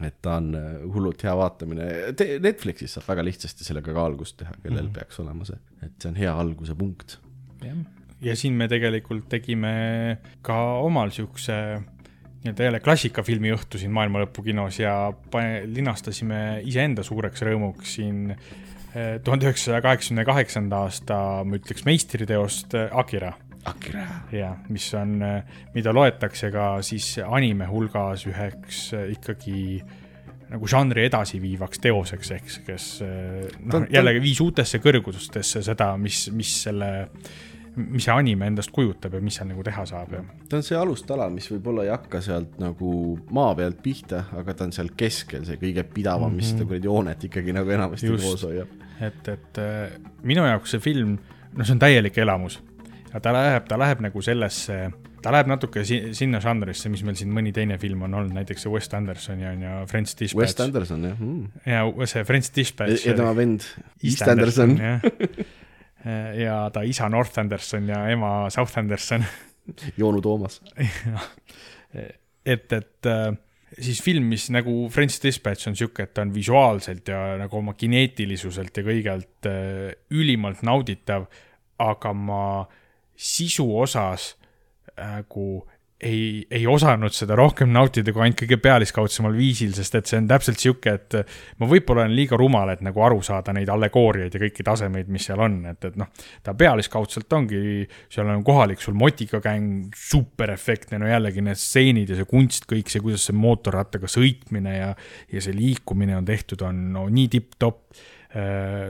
[0.05, 1.85] et ta on äh, hullult hea vaatamine,
[2.45, 4.93] Netflixis saab väga lihtsasti sellega ka algust teha, kellel mm -hmm.
[4.93, 7.19] peaks olema see, et see on hea alguse punkt.
[8.21, 11.81] ja siin me tegelikult tegime ka omal siukse
[12.45, 15.13] nii-öelda jälle klassikafilmi õhtu siin Maailma Lõpu kinos ja
[15.67, 22.89] linastasime iseenda suureks rõõmuks siin eh, tuhande üheksasaja kaheksakümne kaheksanda aasta, ma ütleks meistriteost eh,
[22.93, 23.35] Akira
[23.67, 24.07] Akira.
[24.33, 25.19] ja mis on,
[25.75, 29.83] mida loetakse ka siis anime hulgas üheks eh, ikkagi
[30.47, 36.53] nagu žanri edasiviivaks teoseks, ehk kes eh, noh jällegi viis uutesse kõrgustesse seda, mis, mis
[36.69, 36.91] selle,
[37.77, 40.79] mis see anime endast kujutab ja mis seal nagu teha saab ja ta on see
[40.79, 42.91] alustala, mis võib-olla ei hakka sealt nagu
[43.37, 47.27] maa pealt pihta, aga ta on seal keskel, see kõige pidavam, mis seda kuradi hoonet
[47.29, 48.25] ikkagi nagu enamasti Just.
[48.25, 48.73] koos hoiab.
[49.05, 51.19] et, et äh, minu jaoks see film,
[51.57, 52.61] no see on täielik elamus
[53.13, 54.79] ja ta läheb, ta läheb nagu sellesse,
[55.25, 58.67] ta läheb natuke si sinna žanrisse, mis meil siin mõni teine film on olnud, näiteks
[58.67, 61.63] see Wes Andersoni on ju French West Dispatch Anderson jah mm..
[61.69, 63.07] ja see French Dispatch.
[63.09, 63.69] ja tema vend
[64.03, 64.77] East Anderson.
[64.81, 65.05] jah.
[66.39, 69.25] ja ta isa North Anderson ja ema South Anderson
[69.99, 70.61] Joonu Toomas.
[72.45, 73.33] et, et äh,
[73.79, 77.75] siis film, mis nagu French Dispatch on sihuke, et ta on visuaalselt ja nagu oma
[77.79, 81.27] kineetilisuselt ja kõigelt äh, ülimalt nauditav,
[81.83, 82.43] aga ma
[83.17, 84.35] sisu osas
[84.97, 85.67] nagu
[86.01, 90.27] ei, ei osanud seda rohkem nautida kui ainult kõige pealiskaudsemal viisil, sest et see on
[90.29, 91.17] täpselt sihuke, et
[91.61, 95.29] ma võib-olla olen liiga rumal, et nagu aru saada neid allegooriaid ja kõiki tasemeid, mis
[95.29, 96.11] seal on, et, et noh,
[96.45, 102.21] ta pealiskaudselt ongi, seal on kohalik sul motikakäng, super efektne, no jällegi need stseenid ja
[102.21, 104.93] see kunst, kõik see, kuidas see mootorrattaga sõitmine ja,
[105.33, 108.05] ja see liikumine on tehtud, on no nii tipp-topp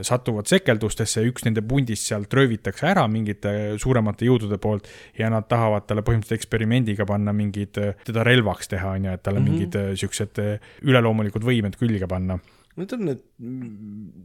[0.07, 5.87] satuvad sekeldustesse, üks nende pundist sealt röövitakse ära mingite suuremate jõudude poolt ja nad tahavad
[5.87, 9.57] talle põhimõtteliselt eksperimendiga panna mingid, teda relvaks teha, on ju, et talle mm -hmm.
[9.57, 12.39] mingid äh, siuksed äh, üleloomulikud võimed külge panna.
[12.77, 13.21] Need on need,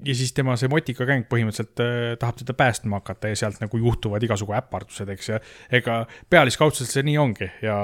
[0.04, 4.22] ja siis tema see motikakäng põhimõtteliselt äh, tahab teda päästma hakata ja sealt nagu juhtuvad
[4.26, 5.38] igasugu äpardused, eks, ja
[5.72, 7.78] ega pealiskaudselt see nii ongi ja,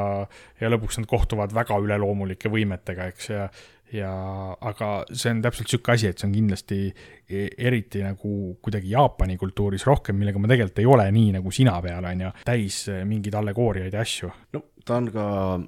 [0.61, 3.49] ja lõpuks nad kohtuvad väga üleloomulike võimetega, eks, ja
[3.95, 4.11] ja
[4.69, 8.33] aga see on täpselt sihuke asi, et see on kindlasti e- eriti nagu
[8.65, 12.33] kuidagi Jaapani kultuuris rohkem, millega ma tegelikult ei ole nii nagu sina peal, on ju,
[12.49, 14.33] täis äh, mingeid allegooriaid ja asju.
[14.57, 15.25] no ta on ka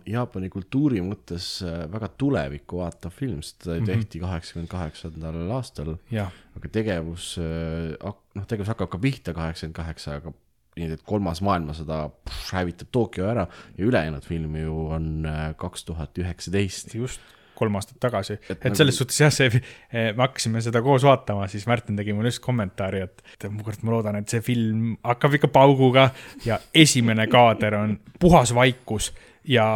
[0.08, 5.96] Jaapani kultuuri mõttes äh, väga tulevikku vaatav film, sest ta tehti kaheksakümmend kaheksandal aastal.
[6.10, 10.36] aga tegevus, noh, tegevus hakkab ka pihta kaheksakümmend kaheksa, aga
[10.78, 12.04] nii et kolmas maailmasõda
[12.52, 15.26] hävitab Tokyo ära ja ülejäänud film ju on
[15.58, 16.94] kaks tuhat üheksateist.
[16.94, 17.20] just
[17.60, 19.60] kolm aastat tagasi, et, et nagu- selles suhtes jah, see,
[19.92, 24.16] me hakkasime seda koos vaatama, siis Märten tegi mulle just kommentaari, et, kurat, ma loodan,
[24.22, 26.08] et see film hakkab ikka pauguga
[26.48, 29.12] ja esimene kaader on puhas vaikus
[29.48, 29.66] ja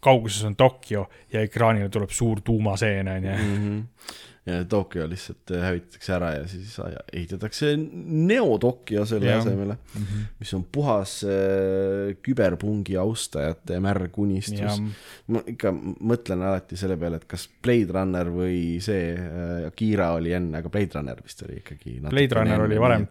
[0.00, 3.36] kauguses on Tokyo ja ekraanile tuleb suur tuumaseen, on ju.
[3.42, 3.78] Mhm.
[4.46, 6.76] Ja Tokyo lihtsalt äh, hävitatakse ära ja siis
[7.12, 9.40] ehitatakse Neo Tokyo selle Jah.
[9.40, 10.26] asemele mm, -hmm.
[10.38, 14.76] mis on puhas äh, küberpungi austajate märg unistus ja.
[15.26, 20.32] ma ikka mõtlen alati selle peale, et kas Blade Runner või see äh, Akira oli
[20.32, 21.98] enne, aga Blade Runner vist oli ikkagi.
[22.08, 23.08] Blade Runner oli varem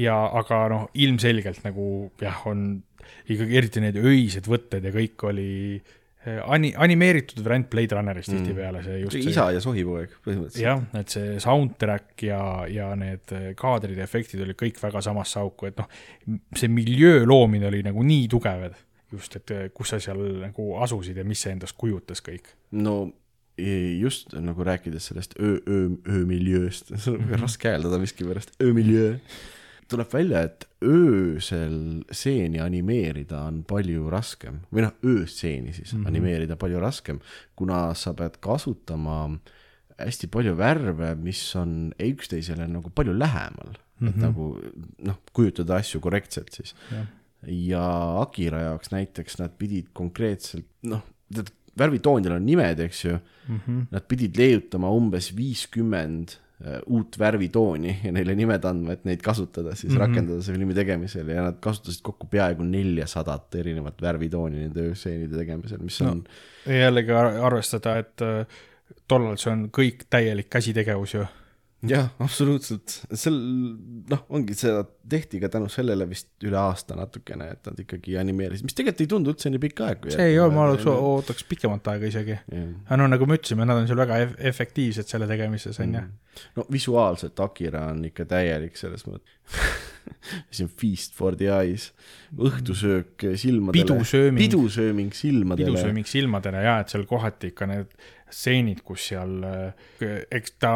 [0.00, 2.82] ja aga noh, ilmselgelt nagu jah, on
[3.30, 8.42] ikkagi eriti need öised võtted ja kõik oli eh, ani-, animeeritud variant Blade Runnerist Mm.
[8.42, 10.62] tihtipeale see just isa ja sohipoeg põhimõtteliselt.
[10.62, 15.66] jah, et see soundtrack ja, ja need kaadrid ja efektid olid kõik väga samasse auku,
[15.70, 15.88] et noh,
[16.56, 18.76] see miljöö loomine oli nagu nii tugev, et
[19.12, 22.52] just, et eh, kus sa seal nagu asusid ja mis see endast kujutas kõik.
[22.70, 23.12] no
[24.00, 29.16] just nagu rääkides sellest öö, öö, öömiljööst, see on väga raske hääldada miskipärast, öömiljöö.
[29.90, 36.00] Tuleb välja, et öösel stseeni animeerida on palju raskem või noh, ööstseeni siis mm.
[36.00, 36.10] -hmm.
[36.12, 37.20] animeerida palju raskem,
[37.58, 39.22] kuna sa pead kasutama
[40.00, 44.08] hästi palju värve, mis on üksteisele nagu palju lähemal mm, -hmm.
[44.08, 44.24] et Mhm.
[44.24, 44.60] nagu
[44.98, 46.74] noh, kujutada asju korrektselt siis
[47.46, 51.02] ja Akira jaoks näiteks nad pidid konkreetselt noh,
[51.78, 53.86] värvitoonidel on nimed, eks ju mm, -hmm.
[53.90, 56.49] nad pidid leiutama umbes viiskümmend äh,
[56.86, 60.00] uut värvitooni ja neile nimed andma, et neid kasutada siis mm, -hmm.
[60.00, 65.78] rakendada see filmi tegemisel ja nad kasutasid kokku peaaegu neljasadat erinevat värvitooni nende ööstseenide tegemisel,
[65.80, 66.74] mis on no.
[66.74, 68.46] jällegi ar- arvestada, et äh,
[69.08, 71.24] tollal see on kõik täielik käsitegevus ju.
[71.88, 73.36] jah, absoluutselt, sel
[74.10, 78.66] noh, ongi seda tehti ka tänu sellele vist üle aasta natukene, et nad ikkagi animeerisid,
[78.68, 80.10] mis tegelikult ei tundu üldse nii pikk aeg.
[80.12, 82.36] see ei ole, ma oleks, ootaks pikemat aega isegi.
[82.52, 86.04] aga no nagu me ütlesime, nad on seal väga ef- efektiivsed selle tegemises, on ju.
[86.58, 89.38] no visuaalselt Akira on ikka täielik selles mõttes.
[90.50, 91.90] see on feast for the eyes,
[92.36, 93.84] õhtusöök silmadele.
[93.84, 94.40] Pidusööming.
[94.44, 95.72] pidusööming silmadele.
[95.72, 97.96] pidusööming silmadele ja et seal kohati ikka need
[98.30, 99.32] stseenid, kus seal,
[100.00, 100.72] eks ta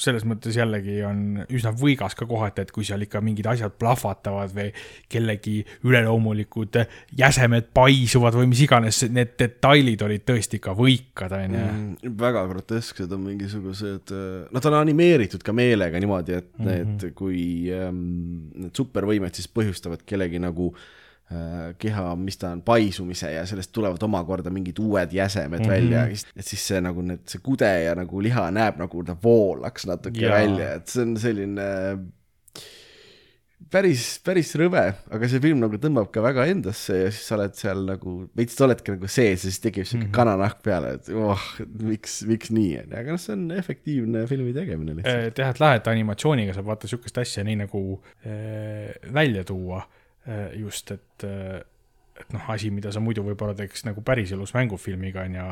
[0.00, 4.52] selles mõttes jällegi on üsna võigas ka kohati, et kui seal ikka mingid asjad plahvatavad
[4.56, 4.72] või
[5.12, 6.80] kellegi üleloomulikud
[7.18, 11.64] jäsemed paisuvad või mis iganes, need detailid olid tõesti ikka võikad, on ju.
[11.64, 14.14] Mm, väga grotesksed on mingisugused,
[14.52, 16.92] nad on animeeritud ka meelega niimoodi, et mm -hmm.
[16.92, 18.04] need, kui ähm,
[18.54, 21.05] need supervõimed siis põhjustavad kellegi nagu äh,
[21.78, 25.70] keha, mis ta on, paisumise ja sellest tulevad omakorda mingid uued jäsemed mm -hmm.
[25.70, 26.04] välja,
[26.36, 30.22] et siis see nagu need, see kude ja nagu liha näeb nagu ta voolaks natuke
[30.22, 30.30] ja.
[30.30, 31.98] välja, et see on selline äh,
[33.70, 37.58] päris, päris rõve, aga see film nagu tõmbab ka väga endasse ja siis sa oled
[37.58, 40.14] seal nagu, veits sa oledki nagu sees ja siis tekib siuke mm -hmm.
[40.14, 41.42] kananahk peale, et oh,
[41.82, 45.34] miks, miks nii, onju, aga noh, see on efektiivne filmi tegemine lihtsalt.
[45.34, 50.02] teha, et lähedalt animatsiooniga saab vaata sihukest asja nii nagu äh, välja tuua äh,
[50.58, 51.62] just, et äh,
[52.20, 55.50] et noh, asi, mida sa muidu võib-olla teeks nagu päriselus mängufilmiga on ju,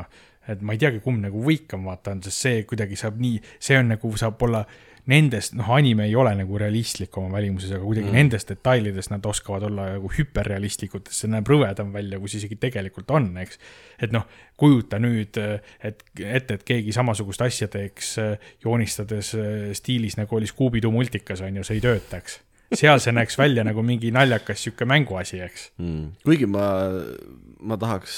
[0.49, 3.77] et ma ei teagi, kumb nagu võikam vaata on, sest see kuidagi saab nii, see
[3.77, 4.63] on nagu saab olla
[5.09, 8.17] nendest, noh, anime ei ole nagu realistlik oma välimuses, aga kuidagi mm.
[8.17, 13.13] nendest detailidest nad oskavad olla nagu hüperrealistlikud, see näeb rõvedam välja, kui see isegi tegelikult
[13.13, 13.61] on, eks.
[14.01, 14.25] et noh,
[14.57, 20.49] kujuta nüüd, et ette, et keegi samasugust asja teeks äh, joonistades äh, stiilis nagu oli
[20.49, 22.41] Scooby-Doo multikas on ju, see ei töötaks.
[22.73, 25.71] Seal see näeks välja nagu mingi naljakas sihuke mänguasi, eks.
[25.77, 26.05] mm..
[26.25, 26.67] kuigi ma,
[27.61, 28.15] ma tahaks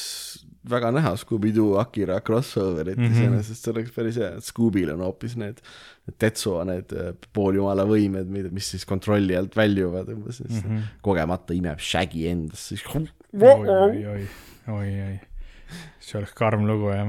[0.67, 3.05] väga näha Scooby-Doo Akira crossover'it mm.
[3.05, 3.13] -hmm.
[3.15, 5.62] iseenesest, see oleks päris hea, et Scoobil on hoopis need,
[6.19, 10.75] Tetsuo need äh, pooljumala võimed, mis siis kontrolli alt väljuvad umbes mm, Mhm.
[10.75, 10.83] -hmm.
[11.01, 13.07] kogemata imeb Shaggy endasse, siis oi,
[13.69, 14.27] oi, oi,
[14.67, 15.19] oi, oi.
[15.99, 17.07] see oleks karm lugu jah.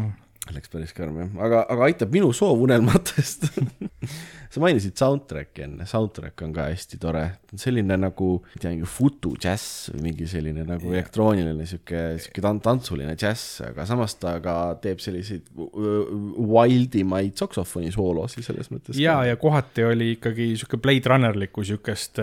[0.54, 3.48] Läks päris karm jah, aga, aga aitab minu soovunelmatest
[4.52, 7.24] sa mainisid soundtrack'i enne, soundtrack on ka hästi tore,
[7.60, 10.96] selline nagu, ma ei tea, mingi futu džäss või mingi selline nagu Jah.
[10.96, 18.44] elektrooniline sihuke, sihuke tan-, tantsuline džäss, aga samas ta ka teeb selliseid wildimaid saksofoni soolosi
[18.46, 18.96] selles mõttes.
[19.00, 22.22] ja, ja kohati oli ikkagi sihuke Blade Runnerlikku sihukest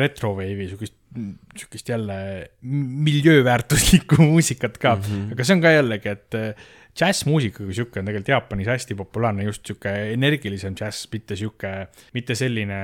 [0.00, 1.00] retrowave'i, sihukest
[1.56, 2.50] sihukest jälle
[3.06, 5.32] miljööväärtuslikku muusikat ka mm, -hmm.
[5.32, 6.34] aga see on ka jällegi, et
[6.94, 11.72] džässmuusika kui sihuke on tegelikult Jaapanis hästi populaarne, just sihuke energilisem džäss, mitte sihuke,
[12.14, 12.80] mitte selline,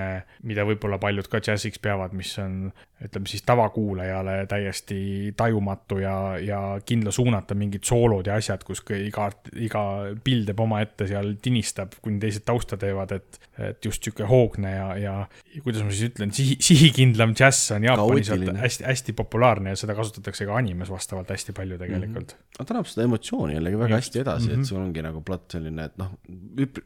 [0.48, 2.72] mida võib-olla paljud ka džässiks peavad, mis on,
[3.04, 5.00] ütleme siis tavakuulajale täiesti
[5.36, 9.84] tajumatu ja, ja kindla suunata mingid soolod ja asjad, kus iga, iga
[10.24, 14.86] pill teeb omaette seal tinistab, kuni teised tausta teevad, et, et just sihuke hoogne ja,
[14.98, 15.14] ja,
[15.54, 20.46] ja kuidas ma siis ütlen, sihi, sihikindlam džäss on Jaapanis hästi-hästi populaarne ja seda kasutatakse
[20.48, 22.44] ka animes vastavalt hästi palju tegelikult mm.
[22.44, 22.64] -hmm.
[22.64, 24.60] ta annab seda emotsiooni jällegi väga hästi edasi mm, -hmm.
[24.60, 26.12] et sul ongi nagu plott selline, et noh,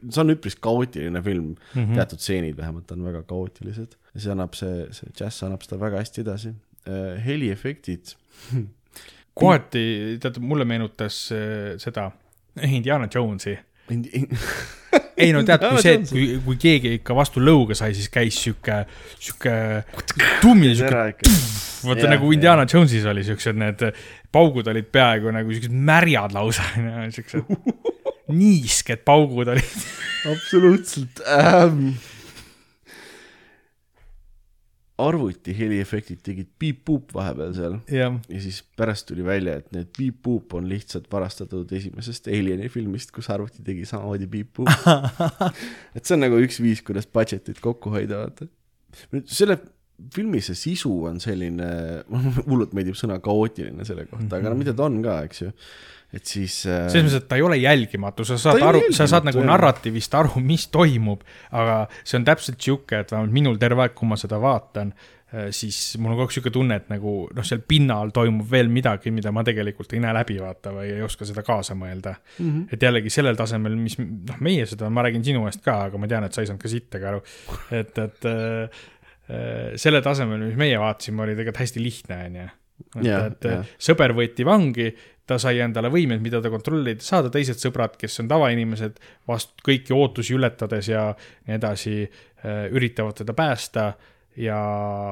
[0.09, 1.95] see on üpris kaootiline film mm, -hmm.
[1.95, 6.03] teatud stseenid vähemalt on väga kaootilised ja see annab see, see džäss annab seda väga
[6.03, 7.15] hästi edasi uh,.
[7.25, 8.15] heliefektid
[9.39, 9.85] kohati,
[10.21, 12.11] tead, mulle meenutas uh, seda
[12.63, 13.57] Indiana Jonesi
[15.17, 18.81] ei no tead, kui see, kui, kui keegi ikka vastu lõuga sai, siis käis sihuke,
[19.15, 19.53] sihuke
[20.43, 21.35] tummine sihuke,
[21.85, 23.85] vaata nagu Indiana Jonesis oli siuksed need
[24.35, 26.65] paugud olid peaaegu nagu siuksed märjad lausa,
[27.15, 27.55] siuksed
[28.39, 29.79] niisked paugud olid.
[30.31, 31.95] Absoluutselt ähm
[35.01, 38.07] arvuti heliefektid tegid piip-puup vahepeal seal ja.
[38.31, 43.27] ja siis pärast tuli välja, et need piip-puup on lihtsalt varastatud esimesest Alieni filmist, kus
[43.33, 44.71] arvuti tegi samamoodi piip-puup
[45.95, 48.47] et see on nagu üks viis, kuidas budget'it kokku hoida, vaata.
[49.11, 49.59] nüüd selle
[50.15, 51.67] filmi see sisu on selline,
[52.11, 54.39] mulle hullult meeldib sõna kaootiline selle kohta mm, -hmm.
[54.39, 55.51] aga no mida ta on ka, eks ju
[56.13, 56.85] et siis äh....
[56.91, 60.39] selles mõttes, et ta ei ole jälgimatu, sa saad aru, sa saad nagu narratiivist aru,
[60.43, 64.39] mis toimub, aga see on täpselt sihuke, et vähemalt minul terve aeg, kui ma seda
[64.41, 64.93] vaatan,
[65.33, 68.71] äh, siis mul on kogu aeg sihuke tunne, et nagu noh, seal pinnal toimub veel
[68.73, 72.49] midagi, mida ma tegelikult ei näe läbi vaata või ei oska seda kaasa mõelda mm.
[72.49, 72.67] -hmm.
[72.75, 76.11] et jällegi sellel tasemel, mis noh, meie seda, ma räägin sinu eest ka, aga ma
[76.11, 77.23] tean, et sa ei saanud ka sittagi aru,
[77.71, 78.83] et, et äh,
[79.29, 82.53] äh, selle tasemel, mis meie vaatasime, oli tegelikult hästi lihtne, onju
[83.01, 83.59] et, et ja.
[83.89, 84.89] sõber võeti vangi
[85.25, 89.95] ta sai endale võimeid, mida ta kontrollida saada, teised sõbrad, kes on tavainimesed, vastu kõiki
[89.95, 91.07] ootusi ületades ja
[91.47, 93.87] nii edasi, äh, üritavad teda päästa
[94.37, 94.59] ja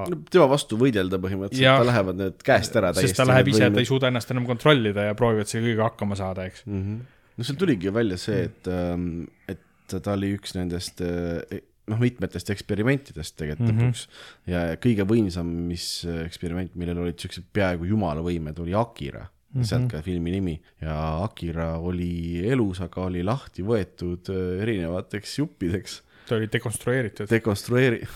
[0.10, 0.20] no,.
[0.30, 3.14] tema vastu võidelda põhimõtteliselt, tal lähevad need käest ära täiesti.
[3.14, 6.18] sest ta läheb ise, ta ei suuda ennast enam kontrollida ja proovivad selle kõigega hakkama
[6.20, 6.82] saada, eks mm.
[6.82, 7.20] -hmm.
[7.38, 9.08] no seal tuligi välja see, et, ähm,
[9.50, 13.92] et ta oli üks nendest äh, noh, mitmetest eksperimentidest tegelikult mm -hmm.
[13.92, 15.88] lõpuks ja kõige võimsam, mis
[16.26, 19.66] eksperiment, millel olid siuksed peaaegu jumala võimed, oli Akira mm -hmm.
[19.66, 26.02] sealt ka filmi nimi ja Akira oli elus, aga oli lahti võetud äh, erinevateks juppideks.
[26.28, 27.28] ta oli dekonstrueeritud.
[27.30, 28.08] dekonstrueeri-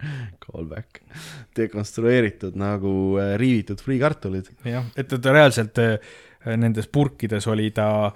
[0.44, 1.02] Callback,
[1.56, 4.50] dekonstrueeritud nagu äh, riivitud friikartulid.
[4.64, 5.98] jah, et ta reaalselt äh,
[6.56, 8.12] nendes purkides oli ta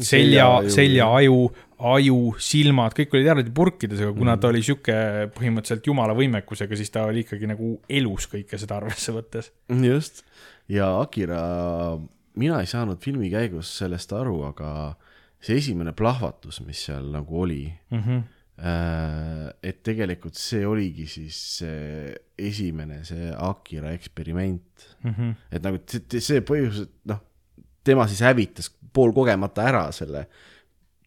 [0.00, 1.40] selja, seljaaju, aju,
[2.42, 4.40] silmad, kõik olid eraldi purkides, aga kuna mm.
[4.42, 4.96] ta oli sihuke
[5.36, 9.52] põhimõtteliselt jumala võimekusega, siis ta oli ikkagi nagu elus kõike seda arvesse võttes.
[9.86, 10.24] just,
[10.70, 11.40] ja Akira,
[12.40, 14.70] mina ei saanud filmi käigus sellest aru, aga
[15.40, 18.20] see esimene plahvatus, mis seal nagu oli mm, -hmm.
[19.64, 25.14] et tegelikult see oligi siis see esimene, see Akira eksperiment mm.
[25.14, 25.34] -hmm.
[25.50, 27.24] et nagu see, see põhjus, et noh,
[27.84, 30.26] tema siis hävitas poolkogemata ära selle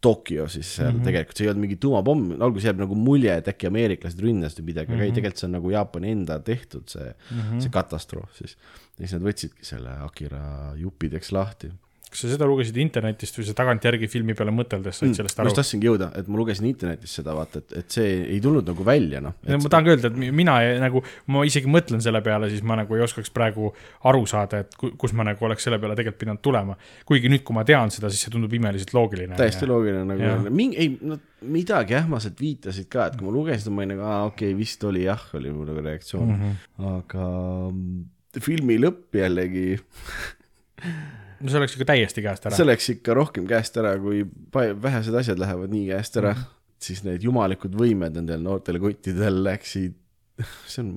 [0.04, 1.08] Tokyo siis seal mm -hmm.
[1.08, 4.92] tegelikult, see ei olnud mingi tuumapomm, alguses jääb nagu mulje, et äkki ameeriklased ründasid midagi
[4.92, 5.00] mm, -hmm.
[5.00, 5.16] aga ei, mhm.
[5.16, 7.62] tegelikult see on nagu Jaapani enda tehtud see mm, -hmm.
[7.64, 8.58] see katastroof siis.
[9.00, 10.44] ja siis nad võtsidki selle Akira
[10.76, 11.72] juppideks lahti
[12.14, 15.48] kas sa seda lugesid internetist või sa tagantjärgi filmi peale mõteldes said mm, sellest aru?
[15.48, 18.70] ma just tahtsingi jõuda, et ma lugesin internetist seda, vaata, et, et see ei tulnud
[18.70, 19.36] nagu välja, noh.
[19.50, 21.02] ma tahan ka öelda, et mina ei, nagu,
[21.34, 23.72] ma isegi mõtlen selle peale, siis ma nagu ei oskaks praegu
[24.10, 26.78] aru saada, et kus ma nagu oleks selle peale tegelikult pidanud tulema.
[27.10, 29.34] kuigi nüüd, kui ma tean seda, siis see tundub imeliselt loogiline.
[29.40, 29.72] täiesti ja...
[29.74, 33.96] loogiline nagu, mingi, ei, no midagi ähmaselt viitasid ka, et kui ma lugesin, ma olin
[33.96, 36.94] nagu, aa, okei okay,, vist oli jah, oli mu nagu reaktsioon mm, -hmm.
[36.94, 39.68] aga filmi lõpp jällegi
[41.40, 42.58] no see läks ikka täiesti käest ära.
[42.58, 46.78] see läks ikka rohkem käest ära, kui vähesed asjad lähevad nii käest ära mm, -hmm.
[46.90, 49.98] siis need jumalikud võimed nendel noortel kuttidel läksid,
[50.72, 50.94] see on,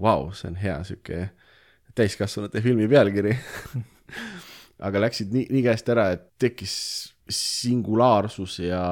[0.00, 1.30] vau, see on hea sihuke
[1.94, 3.36] täiskasvanute filmi pealkiri
[4.86, 6.74] aga läksid nii, nii käest ära, et tekkis
[7.30, 8.84] singulaarsus ja,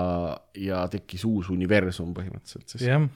[0.58, 2.84] ja tekkis uus universum põhimõtteliselt siis.
[2.86, 3.06] jah,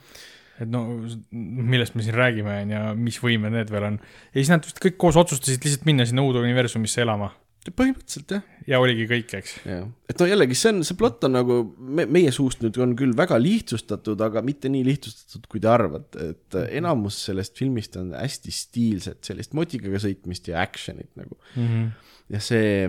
[0.63, 0.83] et no
[1.31, 4.01] millest me siin räägime, on ju, mis võimed need veel on.
[4.33, 7.31] ja siis nad vist kõik koos otsustasid lihtsalt minna sinna uude universumisse elama
[7.71, 9.55] põhimõtteliselt jah ja oligi kõik, eks.
[9.67, 13.15] et no jällegi see on, see plott on nagu me, meie suust nüüd on küll
[13.19, 18.55] väga lihtsustatud, aga mitte nii lihtsustatud, kui te arvate, et enamus sellest filmist on hästi
[18.55, 21.39] stiilset, sellist motikaga sõitmist ja action'it nagu.
[22.33, 22.87] Ja see,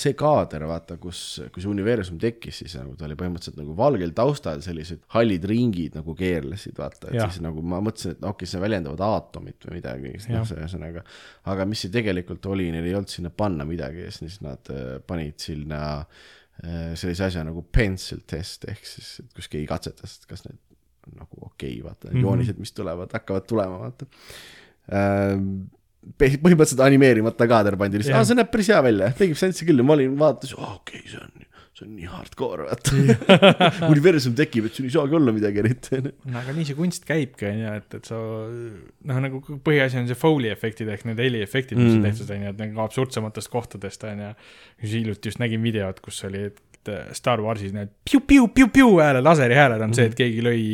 [0.00, 1.18] see kaader, vaata, kus,
[1.52, 5.98] kui see universum tekkis, siis nagu ta oli põhimõtteliselt nagu valgel taustal sellised hallid ringid
[5.98, 7.28] nagu keerlesid, vaata, et Jah.
[7.28, 11.04] siis nagu ma mõtlesin, et okei, see väljendavad aatomit või midagi, noh, ühesõnaga.
[11.52, 14.96] aga mis see tegelikult oli, neil ei olnud sinna panna midagi ja siis nad äh,
[15.06, 20.28] panid sinna äh, sellise asja nagu pencil test ehk siis, et kus keegi katsetas, et
[20.32, 20.60] kas need
[21.10, 22.16] on nagu okei okay,, vaata mm, Mhm.
[22.16, 22.24] -hmm.
[22.30, 24.06] joonised, mis tulevad, hakkavad tulema, vaata
[24.88, 25.82] äh,.
[26.20, 29.80] Põhimõtteliselt animeerimata kaader pandi lihtsalt, aa see näeb päris hea välja, tegib sensi küll.
[29.82, 32.98] Ja ma olin, vaatasin, okei okay,, see on, see on nii hardcore, vaata.
[33.92, 37.48] universum tekib, et sul ei saagi olla midagi eriti, no aga nii see kunst käibki,
[37.50, 41.80] on ju, et, et sa noh, nagu põhiasi on see Foley efektid ehk need heliefektid,
[41.80, 42.10] mis on Mm.
[42.10, 44.30] tehtud, on ju, et nagu absurdsematest kohtadest, on ju.
[44.84, 46.62] hiljuti just nägin videot, kus oli, et
[47.16, 50.64] Star Warsis need piu-piu-piu-piu hääled, laseri hääled on see, et keegi lõi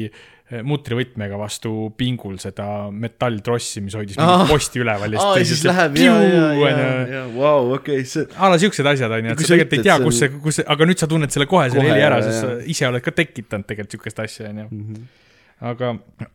[0.66, 5.14] mutrivõtmega vastu pingul seda metalltrossi, mis hoidis mingit posti üleval.
[5.14, 9.30] ja siis läheb ja, ja, ja, ja, vau, okei, see, a la siuksed asjad on
[9.30, 11.46] ju, et sa tegelikult ei tea, kus see, kus see, aga nüüd sa tunned selle
[11.50, 14.64] kohe selle Kohe, heli ära, sest sa ise oled ka tekitanud tegelikult siukest asja, on
[14.64, 14.70] ju.
[15.60, 15.90] Aga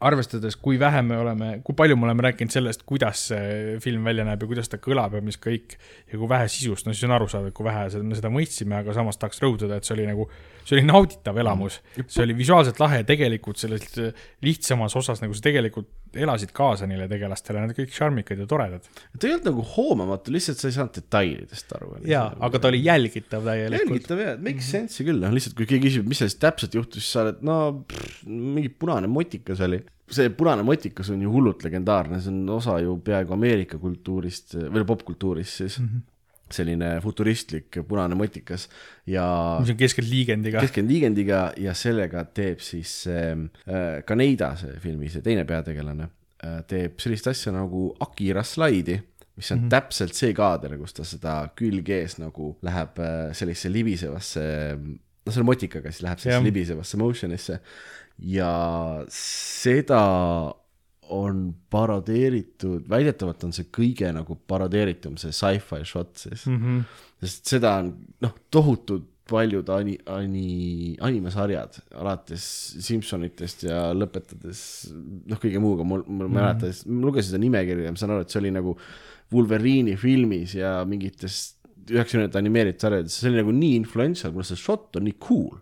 [0.06, 4.26] arvestades, kui vähe me oleme, kui palju me oleme rääkinud sellest, kuidas see film välja
[4.28, 5.78] näeb ja kuidas ta kõlab ja mis kõik
[6.12, 8.94] ja kui vähe sisust, no siis on arusaadav, kui vähe seda- me seda mõistsime, aga
[8.94, 10.30] samas tahaks rõhutada, et see oli nagu,
[10.64, 11.82] see oli nauditav elamus.
[12.08, 13.90] see oli visuaalselt lahe tegelikult selles
[14.46, 18.88] lihtsamas osas nagu sa tegelikult elasid kaasa neile tegelastele, nad kõik šarmikad ja toredad.
[19.16, 21.92] ta ei olnud nagu hoomamatu, lihtsalt sa ei saanud detailidest aru.
[22.10, 23.92] jaa, aga ta oli jälgitav täielikult.
[23.92, 27.18] jälgitav ja, make sense'i küll, noh lihtsalt kui keegi küsib, mis sellest täpselt juhtus, siis
[27.18, 27.60] sa oled, no
[27.90, 29.82] pff, mingi punane motikas oli.
[30.16, 34.86] see punane motikas on ju hullult legendaarne, see on osa ju peaaegu Ameerika kultuurist või
[34.86, 35.88] popkultuurist siis mm.
[35.88, 36.12] -hmm.
[36.52, 38.68] Selline futuristlik punane motikas
[39.10, 39.26] ja
[39.62, 40.62] mis on keskelt liigendiga.
[40.62, 43.34] keskendunud liigendiga ja sellega teeb siis äh,
[44.06, 46.08] Kaneida, see filmi see teine peategelane
[46.46, 49.00] äh,, teeb sellist asja nagu Akira slaidi,
[49.36, 49.74] mis on mm -hmm.
[49.74, 54.46] täpselt see kaader, kus ta seda külge ees nagu läheb äh, sellisesse libisevasse,
[55.26, 57.60] no selle motikaga siis läheb sellisesse libisevasse motion'isse
[58.18, 58.52] ja
[59.10, 60.04] seda
[61.14, 66.56] on parodeeritud, väidetavalt on see kõige nagu parodeeritum, see sci-fi shot siis mm.
[66.56, 66.80] Mhm.
[67.26, 67.92] sest seda on
[68.26, 72.46] noh, tohutult paljud ani-, ani-, animesarjad, alates
[72.86, 74.60] Simsonitest ja lõpetades
[74.94, 78.26] noh, kõige muuga, mul, mul ma ei mäleta, ma lugesin seda nimekirja, ma saan aru,
[78.26, 78.76] et see oli nagu
[79.34, 81.56] Wolverine'i filmis ja mingites
[81.90, 85.58] üheksakümnendate animeeritud sarjades, see oli nagu nii influential, kuna see shot on nii cool.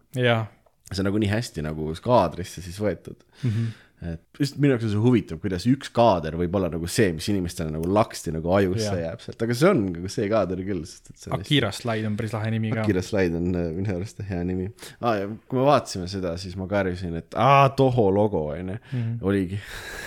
[0.91, 3.50] see on nagu nii hästi nagu kaadrisse siis võetud mm.
[3.50, 3.72] -hmm.
[4.12, 7.28] Et just minu jaoks on see huvitav, kuidas üks kaader võib olla nagu see, mis
[7.32, 9.01] inimestele nagu laksti nagu ajusse Jah.
[9.08, 12.10] jääb sealt, aga see on nagu see kaader küll, sest et see on Akira Slide
[12.10, 12.84] on päris lahe nimi ka.
[12.84, 14.68] Akira Slide on äh, minu arust hea nimi
[14.99, 15.16] ah,.
[15.22, 19.14] ja kui me vaatasime seda, siis ma karjusin, et aa, Toho logo onju, Mhm.
[19.26, 19.60] oligi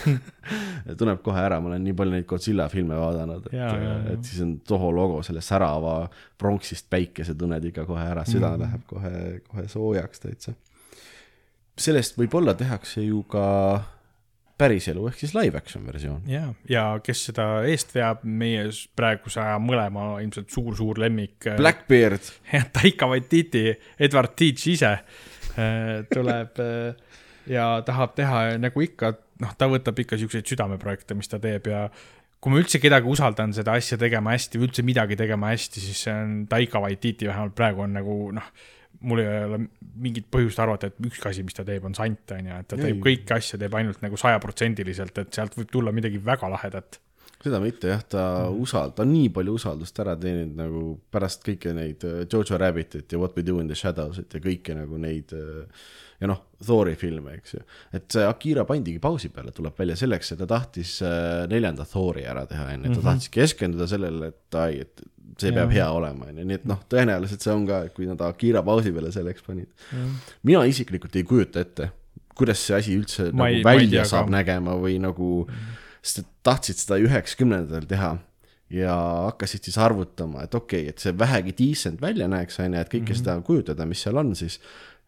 [0.99, 3.97] tunneb kohe ära, ma olen nii palju neid Godzilla filme vaadanud, et jaa.
[4.13, 5.97] et siis on Toho logo, selle särava
[6.39, 8.63] pronksist päikese tunned ikka kohe ära, süda mm.
[8.65, 9.13] läheb kohe,
[9.49, 10.55] kohe soojaks täitsa.
[11.77, 13.47] Sellest võib-olla tehakse ju ka
[14.57, 16.23] päriselu ehk siis live action versioon.
[16.31, 18.65] ja, ja kes seda eest veab, meie
[18.97, 21.51] praeguse aja mõlema ilmselt suur-suur lemmik.
[21.59, 22.33] Blackbeard,
[22.77, 23.69] Taika Waititi,
[24.01, 27.23] Edward Teach ise äh, tuleb äh,
[27.53, 29.13] ja tahab teha nagu ikka,
[29.45, 31.87] noh, ta võtab ikka siukseid südameprojekte, mis ta teeb ja
[32.41, 36.07] kui ma üldse kedagi usaldan seda asja tegema hästi või üldse midagi tegema hästi, siis
[36.07, 38.49] see on Taika Waititi, vähemalt praegu on nagu noh,
[39.07, 39.61] mul ei ole
[40.03, 42.77] mingit põhjust arvata, et ükski asi, mis ta teeb, on sant, on ju, et ta
[42.81, 43.03] teeb Ei.
[43.09, 47.01] kõiki asju, teeb ainult nagu sajaprotsendiliselt, et sealt võib tulla midagi väga lahedat.
[47.47, 48.63] seda mitte jah, ta Mhm.
[48.65, 50.81] usald-, ta on nii palju usaldust ära teeninud nagu
[51.13, 54.75] pärast kõiki neid äh, Jojo Rabbitit ja What we do in the shadows'it ja kõiki
[54.75, 55.69] nagu neid äh,
[56.21, 57.61] ja noh, Thori filme, eks ju.
[57.93, 62.25] et see Akira pandigi pausi peale, tuleb välja selleks, et ta tahtis äh, neljanda Thori
[62.25, 65.03] ära teha, onju, ta tahtis keskenduda sellele, et ai, et
[65.39, 65.77] see peab Mhm.
[65.77, 65.87] Jah.
[65.87, 68.93] hea olema, onju, nii et noh, tõenäoliselt see on ka, et kui nad Akira pausi
[68.93, 69.69] peale selleks panid.
[70.43, 71.91] mina isiklikult ei kujuta ette,
[72.37, 74.37] kuidas see asi üldse Ma nagu ei- välja saab ka.
[74.39, 75.47] nägema või nagu,
[76.03, 78.19] sest et tahtsid seda üheksakümnendatel teha
[78.71, 78.95] ja
[79.31, 82.89] hakkasid siis arvutama, et okei okay,, et see vähegi decent välja näeks, on ju, et
[82.89, 83.19] kõike mm -hmm.
[83.25, 84.61] seda kujutada, mis seal on, siis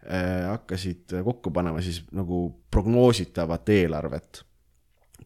[0.09, 4.45] äh, hakkasid kokku panema siis nagu prognoositavat eelarvet.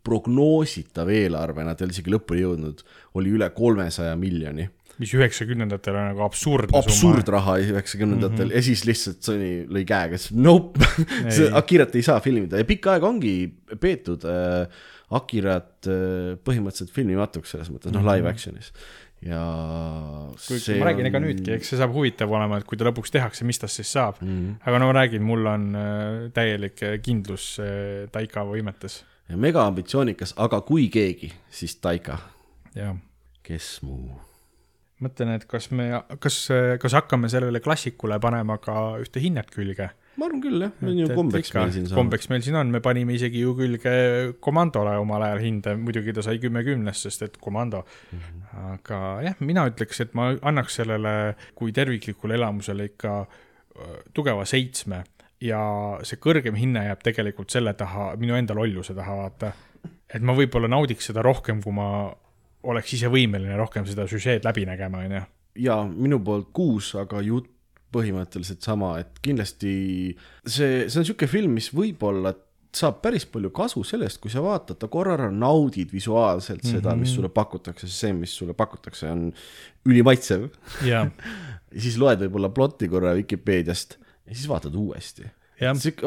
[0.03, 2.81] prognoositav eelarve, nad ei ole isegi lõpuni jõudnud,
[3.15, 4.69] oli üle kolmesaja miljoni.
[5.01, 8.57] Mis üheksakümnendatel on nagu absurdne absurdraha üheksakümnendatel mm -hmm.
[8.57, 10.80] ja siis lihtsalt Sony lõi käega, ütles nope,
[11.61, 13.36] Akirat ei saa filmida ja pikka aega ongi
[13.80, 14.66] peetud äh,
[15.12, 18.72] Akirat äh, põhimõtteliselt filmimatuks selles mõttes, noh live action'is.
[19.22, 19.43] ja
[20.47, 23.47] kuigi ma räägin, ega nüüdki, eks see saab huvitav olema, et kui ta lõpuks tehakse,
[23.49, 24.32] mis tast siis saab mm.
[24.32, 24.59] -hmm.
[24.66, 29.03] aga no ma räägin, mul on äh, täielik äh, kindlus äh, Taika võimetes.
[29.36, 32.18] mega ambitsioonikas, aga kui keegi, siis Taika,
[33.43, 34.32] kes muu.
[35.03, 35.89] mõtlen, et kas me,
[36.23, 36.45] kas,
[36.83, 39.91] kas hakkame sellele klassikule panema ka ühte hinnet külge?
[40.21, 41.97] ma arvan küll jah, see on ju kombeks meil siin saanud.
[41.97, 43.95] kombeks meil siin on, me panime isegi ju külge
[44.45, 48.19] komandole omal ajal hinde, muidugi ta sai kümme kümnest, sest et komando mm.
[48.19, 48.67] -hmm.
[48.75, 48.99] aga
[49.29, 51.15] jah, mina ütleks, et ma annaks sellele
[51.57, 55.03] kui terviklikule elamusele ikka öö, tugeva seitsme
[55.43, 55.63] ja
[56.07, 59.53] see kõrgem hinne jääb tegelikult selle taha, minu enda lolluse taha, vaata.
[60.13, 61.89] et ma võib-olla naudiks seda rohkem, kui ma
[62.63, 65.25] oleks ise võimeline rohkem seda süžeed läbi nägema, onju.
[65.63, 67.51] ja minu poolt kuus, aga jutt
[67.93, 69.73] põhimõtteliselt sama, et kindlasti
[70.47, 72.33] see, see on niisugune film, mis võib-olla
[72.73, 76.95] saab päris palju kasu sellest, kui sa vaatad ta korra ära, naudid visuaalselt seda mm,
[76.95, 77.03] -hmm.
[77.05, 79.27] mis sulle pakutakse, see, mis sulle pakutakse, on
[79.85, 80.49] ülimaitsev.
[80.89, 81.05] jaa,
[81.75, 85.29] ja siis loed võib-olla plotti korra Vikipeediast ja siis vaatad uuesti.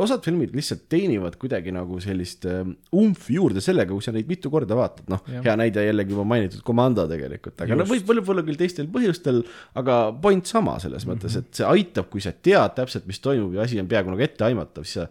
[0.01, 4.51] Osad filmid lihtsalt teenivad kuidagi nagu sellist um, umfi juurde sellega, kui sa neid mitu
[4.53, 8.59] korda vaatad, noh, hea näide jällegi juba mainitud Commando tegelikult, aga no võib-olla võib-olla küll
[8.59, 9.41] teistel põhjustel,
[9.79, 13.65] aga point sama selles mõttes, et see aitab, kui sa tead täpselt, mis toimub ja
[13.65, 15.07] asi on peaaegu nagu etteaimatav, siis sa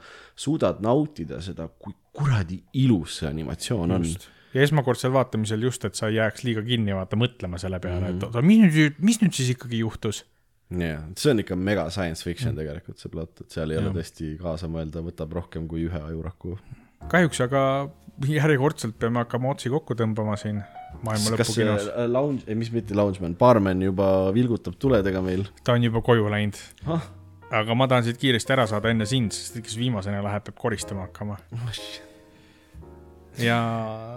[0.47, 4.07] suudad nautida seda, kui kuradi ilus see animatsioon on.
[4.07, 4.29] just.
[4.55, 8.29] ja esmakordsel vaatamisel just, et sa ei jääks liiga kinni vaata mõtlema selle peale, et
[8.29, 10.25] oota, mis nüüd, mis nüüd siis ikkagi juhtus?
[10.81, 13.99] jah, see on ikka mega science fiction tegelikult see plott, et seal ei ole Jah.
[13.99, 16.57] tõesti kaasa mõelda, võtab rohkem kui ühe ajuraku.
[17.13, 17.65] kahjuks aga
[18.31, 20.63] järjekordselt peame hakkama otsi kokku tõmbama siin
[21.03, 21.91] maailma kas see lõpukinos.
[21.91, 25.47] äh, lounge, ei mis mitte loungeman, baarmen juba vilgutab tuledega meil?
[25.65, 26.59] ta on juba koju läinud.
[26.87, 27.11] ah,
[27.51, 31.09] aga ma tahan siit kiiresti ära saada enne sind, sest kes viimasena läheb, peab koristama
[31.09, 31.39] hakkama.
[33.43, 33.59] Ja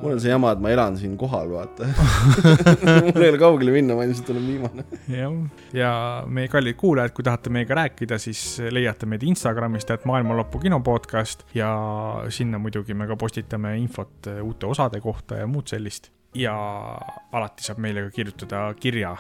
[0.01, 1.87] mul on see jama, et ma elan siin kohal, vaata.
[3.07, 4.87] mul ei ole kaugele minna, ma ilmselt olen viimane.
[5.13, 5.37] jah,
[5.75, 5.93] ja
[6.27, 8.43] meie kallid kuulajad, kui tahate meiega rääkida, siis
[8.73, 11.71] leiate meid Instagramist, et Maailma Lõpu kino podcast ja
[12.33, 16.11] sinna muidugi me ka postitame infot uute osade kohta ja muud sellist.
[16.37, 16.53] ja
[17.33, 19.15] alati saab meile ka kirjutada kirja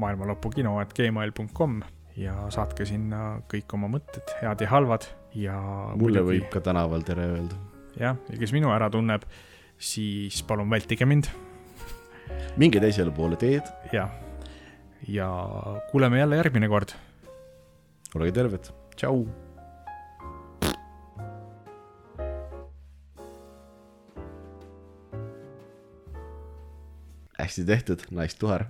[0.00, 1.80] maailma lõpu kino, et gmail.com
[2.20, 5.56] ja saatke sinna kõik oma mõtted, head ja halvad ja
[6.00, 7.75] mulle võib ka tänaval tere öelda.
[8.00, 9.24] jah, ja kes minu ära tunneb,
[9.78, 11.30] siis palun vältige mind.
[12.60, 14.08] Minge teisele poole teed, ja,
[15.08, 15.28] ja
[15.90, 16.94] kuuleme jälle järgmine kord.
[18.16, 19.26] Olge terved, tšau.
[27.36, 28.64] hästi tehtud, nice tuher